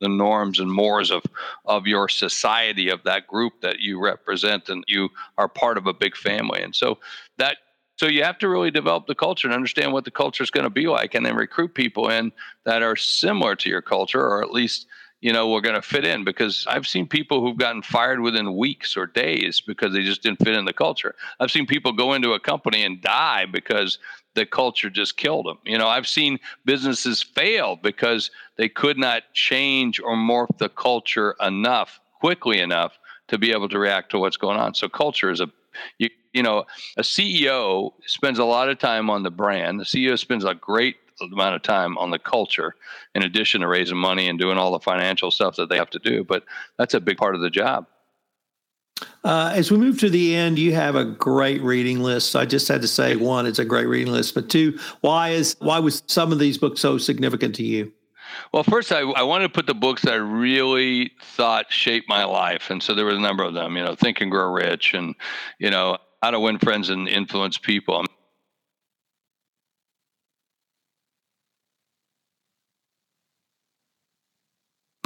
the 0.00 0.08
norms 0.08 0.60
and 0.60 0.72
mores 0.72 1.10
of 1.10 1.22
of 1.66 1.86
your 1.86 2.08
society 2.08 2.88
of 2.88 3.02
that 3.04 3.26
group 3.26 3.60
that 3.60 3.80
you 3.80 4.00
represent 4.02 4.70
and 4.70 4.82
you 4.86 5.10
are 5.36 5.46
part 5.46 5.76
of 5.76 5.86
a 5.86 5.92
big 5.92 6.16
family 6.16 6.62
and 6.62 6.74
so 6.74 6.98
that 7.36 7.58
so 7.96 8.06
you 8.06 8.24
have 8.24 8.38
to 8.38 8.48
really 8.48 8.70
develop 8.70 9.06
the 9.06 9.14
culture 9.14 9.46
and 9.46 9.54
understand 9.54 9.92
what 9.92 10.06
the 10.06 10.10
culture 10.10 10.42
is 10.42 10.50
going 10.50 10.64
to 10.64 10.70
be 10.70 10.86
like 10.86 11.14
and 11.14 11.24
then 11.24 11.36
recruit 11.36 11.74
people 11.74 12.08
in 12.08 12.32
that 12.64 12.82
are 12.82 12.96
similar 12.96 13.54
to 13.54 13.68
your 13.68 13.82
culture 13.82 14.20
or 14.20 14.42
at 14.42 14.50
least 14.50 14.86
you 15.24 15.32
know 15.32 15.48
we're 15.48 15.60
going 15.60 15.74
to 15.74 15.82
fit 15.82 16.04
in 16.04 16.22
because 16.22 16.66
i've 16.68 16.86
seen 16.86 17.06
people 17.06 17.40
who've 17.40 17.56
gotten 17.56 17.82
fired 17.82 18.20
within 18.20 18.56
weeks 18.56 18.96
or 18.96 19.06
days 19.06 19.60
because 19.60 19.92
they 19.92 20.02
just 20.02 20.22
didn't 20.22 20.44
fit 20.44 20.54
in 20.54 20.64
the 20.64 20.72
culture. 20.72 21.14
I've 21.40 21.50
seen 21.50 21.66
people 21.66 21.92
go 21.92 22.12
into 22.12 22.32
a 22.34 22.40
company 22.40 22.84
and 22.84 23.00
die 23.00 23.46
because 23.46 23.98
the 24.34 24.44
culture 24.44 24.90
just 24.90 25.16
killed 25.16 25.46
them 25.46 25.58
you 25.64 25.78
know 25.78 25.88
i've 25.88 26.08
seen 26.08 26.38
businesses 26.64 27.22
fail 27.22 27.76
because 27.76 28.30
they 28.56 28.68
could 28.68 28.98
not 28.98 29.22
change 29.32 30.00
or 30.00 30.14
morph 30.14 30.58
the 30.58 30.68
culture 30.68 31.34
enough 31.40 32.00
quickly 32.20 32.60
enough 32.60 32.98
to 33.28 33.38
be 33.38 33.52
able 33.52 33.68
to 33.68 33.78
react 33.78 34.10
to 34.10 34.18
what's 34.18 34.36
going 34.36 34.58
on. 34.58 34.74
So 34.74 34.88
culture 34.88 35.30
is 35.30 35.40
a 35.40 35.50
you, 35.98 36.08
you 36.32 36.42
know 36.42 36.64
a 36.96 37.02
ceo 37.02 37.92
spends 38.06 38.38
a 38.38 38.44
lot 38.44 38.68
of 38.68 38.78
time 38.78 39.10
on 39.10 39.22
the 39.22 39.30
brand. 39.30 39.80
The 39.80 39.84
ceo 39.84 40.18
spends 40.18 40.44
a 40.44 40.54
great 40.54 40.96
amount 41.20 41.54
of 41.54 41.62
time 41.62 41.96
on 41.98 42.10
the 42.10 42.18
culture 42.18 42.74
in 43.14 43.22
addition 43.22 43.60
to 43.60 43.68
raising 43.68 43.96
money 43.96 44.28
and 44.28 44.38
doing 44.38 44.58
all 44.58 44.72
the 44.72 44.80
financial 44.80 45.30
stuff 45.30 45.56
that 45.56 45.68
they 45.68 45.76
have 45.76 45.90
to 45.90 45.98
do 45.98 46.24
but 46.24 46.44
that's 46.76 46.94
a 46.94 47.00
big 47.00 47.16
part 47.16 47.34
of 47.34 47.40
the 47.40 47.50
job 47.50 47.86
uh, 49.24 49.50
as 49.54 49.70
we 49.70 49.78
move 49.78 49.98
to 49.98 50.10
the 50.10 50.36
end, 50.36 50.58
you 50.58 50.74
have 50.74 50.94
a 50.94 51.04
great 51.04 51.62
reading 51.62 52.00
list. 52.00 52.36
I 52.36 52.44
just 52.44 52.68
had 52.68 52.82
to 52.82 52.88
say, 52.88 53.16
one, 53.16 53.46
it's 53.46 53.58
a 53.58 53.64
great 53.64 53.86
reading 53.86 54.12
list, 54.12 54.34
but 54.34 54.48
two, 54.48 54.78
why 55.00 55.30
is 55.30 55.56
why 55.60 55.78
was 55.78 56.02
some 56.06 56.30
of 56.30 56.38
these 56.38 56.58
books 56.58 56.80
so 56.80 56.98
significant 56.98 57.54
to 57.56 57.64
you? 57.64 57.92
Well, 58.52 58.62
first, 58.62 58.92
I, 58.92 59.00
I 59.00 59.22
wanted 59.22 59.44
to 59.44 59.52
put 59.52 59.66
the 59.66 59.74
books 59.74 60.02
that 60.02 60.12
I 60.12 60.16
really 60.16 61.12
thought 61.22 61.72
shaped 61.72 62.08
my 62.08 62.24
life, 62.24 62.70
and 62.70 62.82
so 62.82 62.94
there 62.94 63.06
was 63.06 63.16
a 63.16 63.20
number 63.20 63.44
of 63.44 63.54
them. 63.54 63.76
You 63.76 63.84
know, 63.84 63.94
Think 63.94 64.20
and 64.20 64.30
Grow 64.30 64.52
Rich, 64.52 64.94
and 64.94 65.14
you 65.58 65.70
know, 65.70 65.98
How 66.22 66.30
to 66.30 66.40
Win 66.40 66.58
Friends 66.58 66.90
and 66.90 67.08
Influence 67.08 67.58
People. 67.58 68.04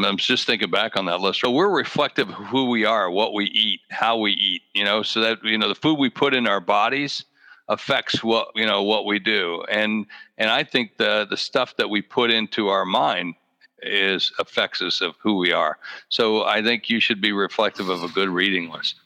I'm 0.07 0.17
just 0.17 0.47
thinking 0.47 0.71
back 0.71 0.97
on 0.97 1.07
that 1.07 1.21
list. 1.21 1.41
So 1.41 1.51
we're 1.51 1.71
reflective 1.71 2.29
of 2.29 2.35
who 2.35 2.71
we 2.71 2.85
are, 2.85 3.11
what 3.11 3.35
we 3.35 3.47
eat, 3.47 3.81
how 3.91 4.17
we 4.19 4.33
eat, 4.33 4.63
you 4.75 4.85
know, 4.85 5.03
so 5.03 5.21
that 5.21 5.43
you 5.45 5.59
know 5.59 5.69
the 5.69 5.75
food 5.75 5.99
we 5.99 6.11
put 6.11 6.35
in 6.35 6.47
our 6.47 6.61
bodies 6.61 7.25
affects 7.69 8.23
what 8.23 8.49
you 8.55 8.67
know 8.67 8.83
what 8.83 9.07
we 9.07 9.19
do. 9.19 9.63
And 9.71 10.07
and 10.37 10.51
I 10.51 10.65
think 10.65 10.97
the 10.97 11.27
the 11.29 11.37
stuff 11.37 11.77
that 11.77 11.91
we 11.91 12.03
put 12.03 12.31
into 12.31 12.69
our 12.69 12.85
mind 12.85 13.35
is 13.83 14.33
affects 14.39 14.83
us 14.83 15.01
of 15.01 15.15
who 15.21 15.37
we 15.37 15.53
are. 15.53 15.79
So 16.09 16.45
I 16.45 16.63
think 16.63 16.89
you 16.89 17.01
should 17.01 17.21
be 17.21 17.33
reflective 17.33 17.89
of 17.89 18.03
a 18.03 18.09
good 18.09 18.29
reading 18.29 18.71
list. 18.71 18.97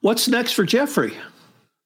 What's 0.00 0.28
next 0.28 0.52
for 0.52 0.64
Jeffrey? 0.64 1.14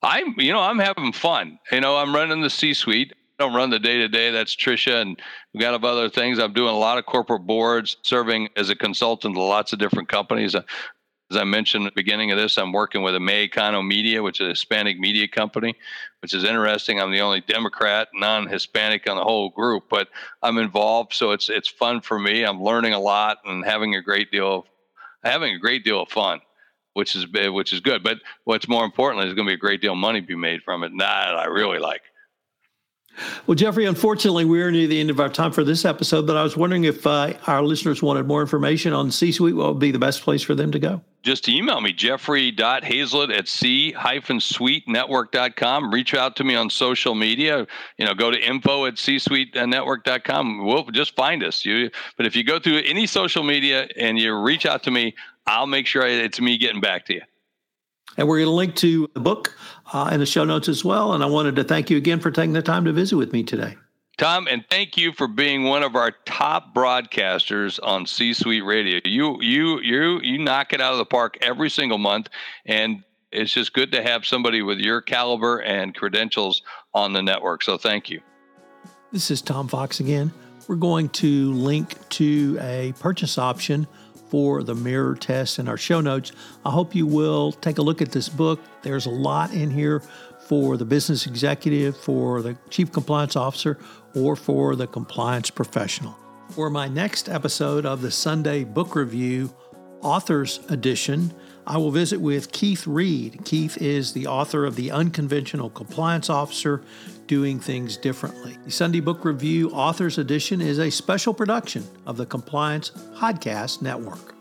I'm 0.03 0.35
you 0.39 0.53
know, 0.53 0.61
I'm 0.61 0.79
having 0.79 1.13
fun. 1.13 1.59
You 1.71 1.81
know, 1.81 1.97
I'm 1.97 2.15
running 2.15 2.41
the 2.41 2.51
C 2.51 2.75
suite 2.75 3.13
don't 3.43 3.55
run 3.55 3.71
the 3.71 3.79
day 3.79 3.99
to 3.99 4.09
day. 4.09 4.31
That's 4.31 4.55
Trisha, 4.55 5.03
and 5.03 5.21
we 5.53 5.59
got 5.59 5.75
of 5.75 5.85
other 5.85 6.09
things. 6.09 6.39
I'm 6.39 6.53
doing 6.53 6.73
a 6.73 6.79
lot 6.79 6.99
of 6.99 7.07
corporate 7.07 7.45
boards, 7.45 7.97
serving 8.03 8.49
as 8.57 8.71
a 8.71 8.77
consultant 8.77 9.35
to 9.35 9.43
lots 9.43 9.73
of 9.73 9.81
different 9.81 10.09
companies. 10.09 10.55
As 10.55 11.37
I 11.37 11.43
mentioned 11.43 11.87
at 11.87 11.95
the 11.95 12.01
beginning 12.01 12.31
of 12.31 12.39
this, 12.39 12.57
I'm 12.57 12.73
working 12.73 13.03
with 13.03 13.17
a 13.17 13.19
Mexicano 13.19 13.85
Media, 13.85 14.23
which 14.23 14.41
is 14.41 14.47
a 14.47 14.51
Hispanic 14.51 15.01
media 15.01 15.27
company, 15.27 15.75
which 16.21 16.35
is 16.35 16.45
interesting. 16.45 17.01
I'm 17.01 17.11
the 17.11 17.21
only 17.21 17.41
Democrat, 17.41 18.09
non-Hispanic 18.15 19.11
on 19.11 19.17
the 19.17 19.25
whole 19.25 19.51
group, 19.51 19.85
but 19.91 20.09
I'm 20.41 20.59
involved, 20.59 21.13
so 21.13 21.33
it's 21.33 21.49
it's 21.49 21.69
fun 21.69 22.01
for 22.01 22.21
me. 22.21 22.45
I'm 22.45 22.63
learning 22.63 22.93
a 22.95 23.01
lot 23.01 23.39
and 23.45 23.65
having 23.65 23.97
a 23.97 24.03
great 24.03 24.31
deal 24.31 24.55
of 24.55 24.65
having 25.25 25.53
a 25.53 25.59
great 25.59 25.85
deal 25.85 26.03
of 26.03 26.09
fun 26.11 26.41
which 26.95 27.17
is 27.17 27.27
which 27.51 27.73
is 27.73 27.81
good. 27.81 28.03
But 28.05 28.19
what's 28.45 28.69
more 28.69 28.85
importantly 28.85 29.27
is 29.27 29.35
going 29.35 29.47
to 29.49 29.51
be 29.51 29.55
a 29.55 29.59
great 29.59 29.81
deal 29.81 29.93
of 29.93 29.99
money 29.99 30.21
be 30.21 30.37
made 30.37 30.63
from 30.63 30.83
it. 30.85 30.93
And 30.93 31.01
that 31.01 31.35
I 31.35 31.47
really 31.47 31.79
like. 31.79 32.03
Well, 33.47 33.55
Jeffrey, 33.55 33.87
unfortunately, 33.87 34.45
we're 34.45 34.71
near 34.71 34.87
the 34.87 35.01
end 35.01 35.11
of 35.11 35.21
our 35.21 35.29
time 35.29 35.53
for 35.53 35.65
this 35.65 35.85
episode, 35.85 36.27
but 36.27 36.37
I 36.37 36.43
was 36.43 36.57
wondering 36.57 36.85
if 36.85 37.07
uh, 37.07 37.35
our 37.47 37.63
listeners 37.63 38.03
wanted 38.03 38.27
more 38.27 38.41
information 38.41 38.93
on 38.93 39.11
C 39.11 39.33
Suite, 39.33 39.55
what 39.55 39.69
would 39.69 39.79
be 39.79 39.91
the 39.91 39.99
best 39.99 40.23
place 40.23 40.43
for 40.43 40.55
them 40.55 40.73
to 40.73 40.79
go? 40.79 41.03
Just 41.23 41.49
email 41.49 41.81
me, 41.81 41.93
jeffrey.hayzlett 41.93 43.37
at 43.37 43.47
c-suitenetwork.com. 43.47 45.93
Reach 45.93 46.15
out 46.15 46.35
to 46.37 46.45
me 46.45 46.57
on 46.57 46.69
social 46.69 47.15
media. 47.15 47.67
You 47.97 48.07
know, 48.07 48.15
go 48.15 48.33
to 48.33 48.41
info 48.41 48.87
at 48.87 48.99
c-suitenetwork.com. 48.99 50.67
We'll 50.67 50.85
just 50.87 51.15
find 51.15 51.45
us. 51.45 51.65
You, 51.65 51.91
but 52.17 52.27
if 52.27 52.35
you 52.35 52.43
go 52.43 52.59
through 52.59 52.79
any 52.79 53.07
social 53.07 53.45
media 53.45 53.87
and 53.97 54.19
you 54.19 54.37
reach 54.37 54.67
out 54.67 54.83
to 54.85 54.91
me, 54.91 55.15
I'll 55.47 55.69
make 55.69 55.87
sure 55.87 56.05
it's 56.07 56.41
me 56.41 56.59
getting 56.59 56.81
back 56.81 57.07
to 57.07 57.15
you. 57.15 57.23
And 58.17 58.29
we're 58.29 58.39
going 58.39 58.47
to 58.47 58.53
link 58.53 58.75
to 58.77 59.09
the 59.15 59.21
book 59.21 59.57
uh, 59.93 60.11
in 60.13 60.21
the 60.21 60.27
show 60.27 60.45
notes 60.45 60.69
as 60.69 60.85
well. 60.85 61.15
And 61.15 61.23
I 61.23 61.27
wanted 61.27 61.57
to 61.57 61.65
thank 61.65 61.91
you 61.91 61.97
again 61.97 62.21
for 62.21 62.31
taking 62.31 62.53
the 62.53 62.63
time 62.63 62.85
to 62.85 62.93
visit 62.93 63.17
with 63.17 63.33
me 63.33 63.43
today. 63.43 63.77
Tom, 64.19 64.47
and 64.47 64.65
thank 64.71 64.97
you 64.97 65.13
for 65.13 65.27
being 65.27 65.65
one 65.65 65.83
of 65.83 65.97
our 65.97 66.13
top 66.27 66.75
broadcasters 66.75 67.81
on 67.83 68.07
C 68.07 68.35
Suite 68.35 68.65
Radio. 68.65 69.01
You 69.05 69.41
you 69.41 69.81
you 69.81 70.21
you 70.21 70.39
knock 70.39 70.73
it 70.73 70.81
out 70.81 70.93
of 70.93 70.99
the 70.99 71.07
park 71.07 71.39
every 71.41 71.71
single 71.71 71.99
month, 71.99 72.29
and 72.67 73.03
it's 73.33 73.53
just 73.53 73.73
good 73.73 73.91
to 73.93 74.03
have 74.03 74.27
somebody 74.27 74.61
with 74.61 74.79
your 74.79 75.01
caliber 75.01 75.61
and 75.63 75.95
credentials 75.95 76.63
on 76.93 77.15
the 77.15 77.23
network. 77.23 77.63
So 77.63 77.79
thank 77.79 78.11
you. 78.11 78.21
This 79.13 79.31
is 79.31 79.41
Tom 79.41 79.67
Fox 79.67 80.01
again. 80.01 80.31
We're 80.69 80.77
going 80.77 81.09
to 81.11 81.53
link 81.55 82.09
to 82.11 82.59
a 82.61 82.95
purchase 83.01 83.39
option 83.39 83.89
for 84.33 84.63
the 84.63 84.75
mirror 84.75 85.15
test 85.15 85.59
in 85.59 85.69
our 85.69 85.77
show 85.77 86.01
notes. 86.01 86.33
I 86.65 86.71
hope 86.71 86.95
you 86.95 87.07
will 87.07 87.53
take 87.53 87.77
a 87.77 87.83
look 87.83 88.01
at 88.01 88.13
this 88.13 88.31
book. 88.31 88.61
There's 88.81 89.05
a 89.05 89.11
lot 89.11 89.53
in 89.53 89.71
here 89.71 90.03
for 90.49 90.79
the 90.79 90.87
business 90.87 91.27
executive, 91.27 91.95
for 91.99 92.41
the 92.41 92.57
chief 92.71 92.91
compliance 92.91 93.37
officer, 93.37 93.79
or 94.15 94.35
for 94.35 94.75
the 94.75 94.87
compliance 94.87 95.51
professional. 95.51 96.17
For 96.49 96.71
my 96.71 96.89
next 96.89 97.29
episode 97.29 97.85
of 97.85 98.01
the 98.01 98.11
Sunday 98.11 98.65
Book 98.65 98.97
Review 98.97 99.55
Authors 100.01 100.61
Edition, 100.71 101.35
I 101.67 101.77
will 101.77 101.91
visit 101.91 102.19
with 102.19 102.53
Keith 102.53 102.87
Reed. 102.87 103.41
Keith 103.45 103.77
is 103.83 104.15
the 104.15 104.27
author 104.27 104.65
of 104.65 104.77
The 104.77 104.93
Unconventional 104.93 105.69
Compliance 105.69 106.31
Officer 106.31 106.83
Doing 107.33 107.59
Things 107.59 107.97
Differently. 107.97 108.59
The 108.67 108.71
Sunday 108.71 109.01
Book 109.01 109.25
Review 109.25 109.71
Authors 109.71 110.19
Edition 110.19 110.61
is 110.61 110.79
a 110.79 110.91
special 110.91 111.33
production 111.33 111.83
of 112.05 112.19
the 112.19 112.27
Compliance 112.27 112.91
Podcast 113.15 113.81
Network. 113.81 114.35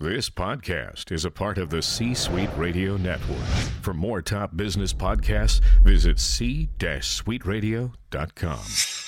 This 0.00 0.28
podcast 0.28 1.12
is 1.12 1.24
a 1.24 1.30
part 1.30 1.56
of 1.56 1.70
the 1.70 1.80
C 1.80 2.12
Suite 2.12 2.50
Radio 2.56 2.96
Network. 2.96 3.38
For 3.82 3.94
more 3.94 4.20
top 4.20 4.56
business 4.56 4.92
podcasts, 4.92 5.60
visit 5.84 6.18
c-suiteradio.com. 6.18 9.03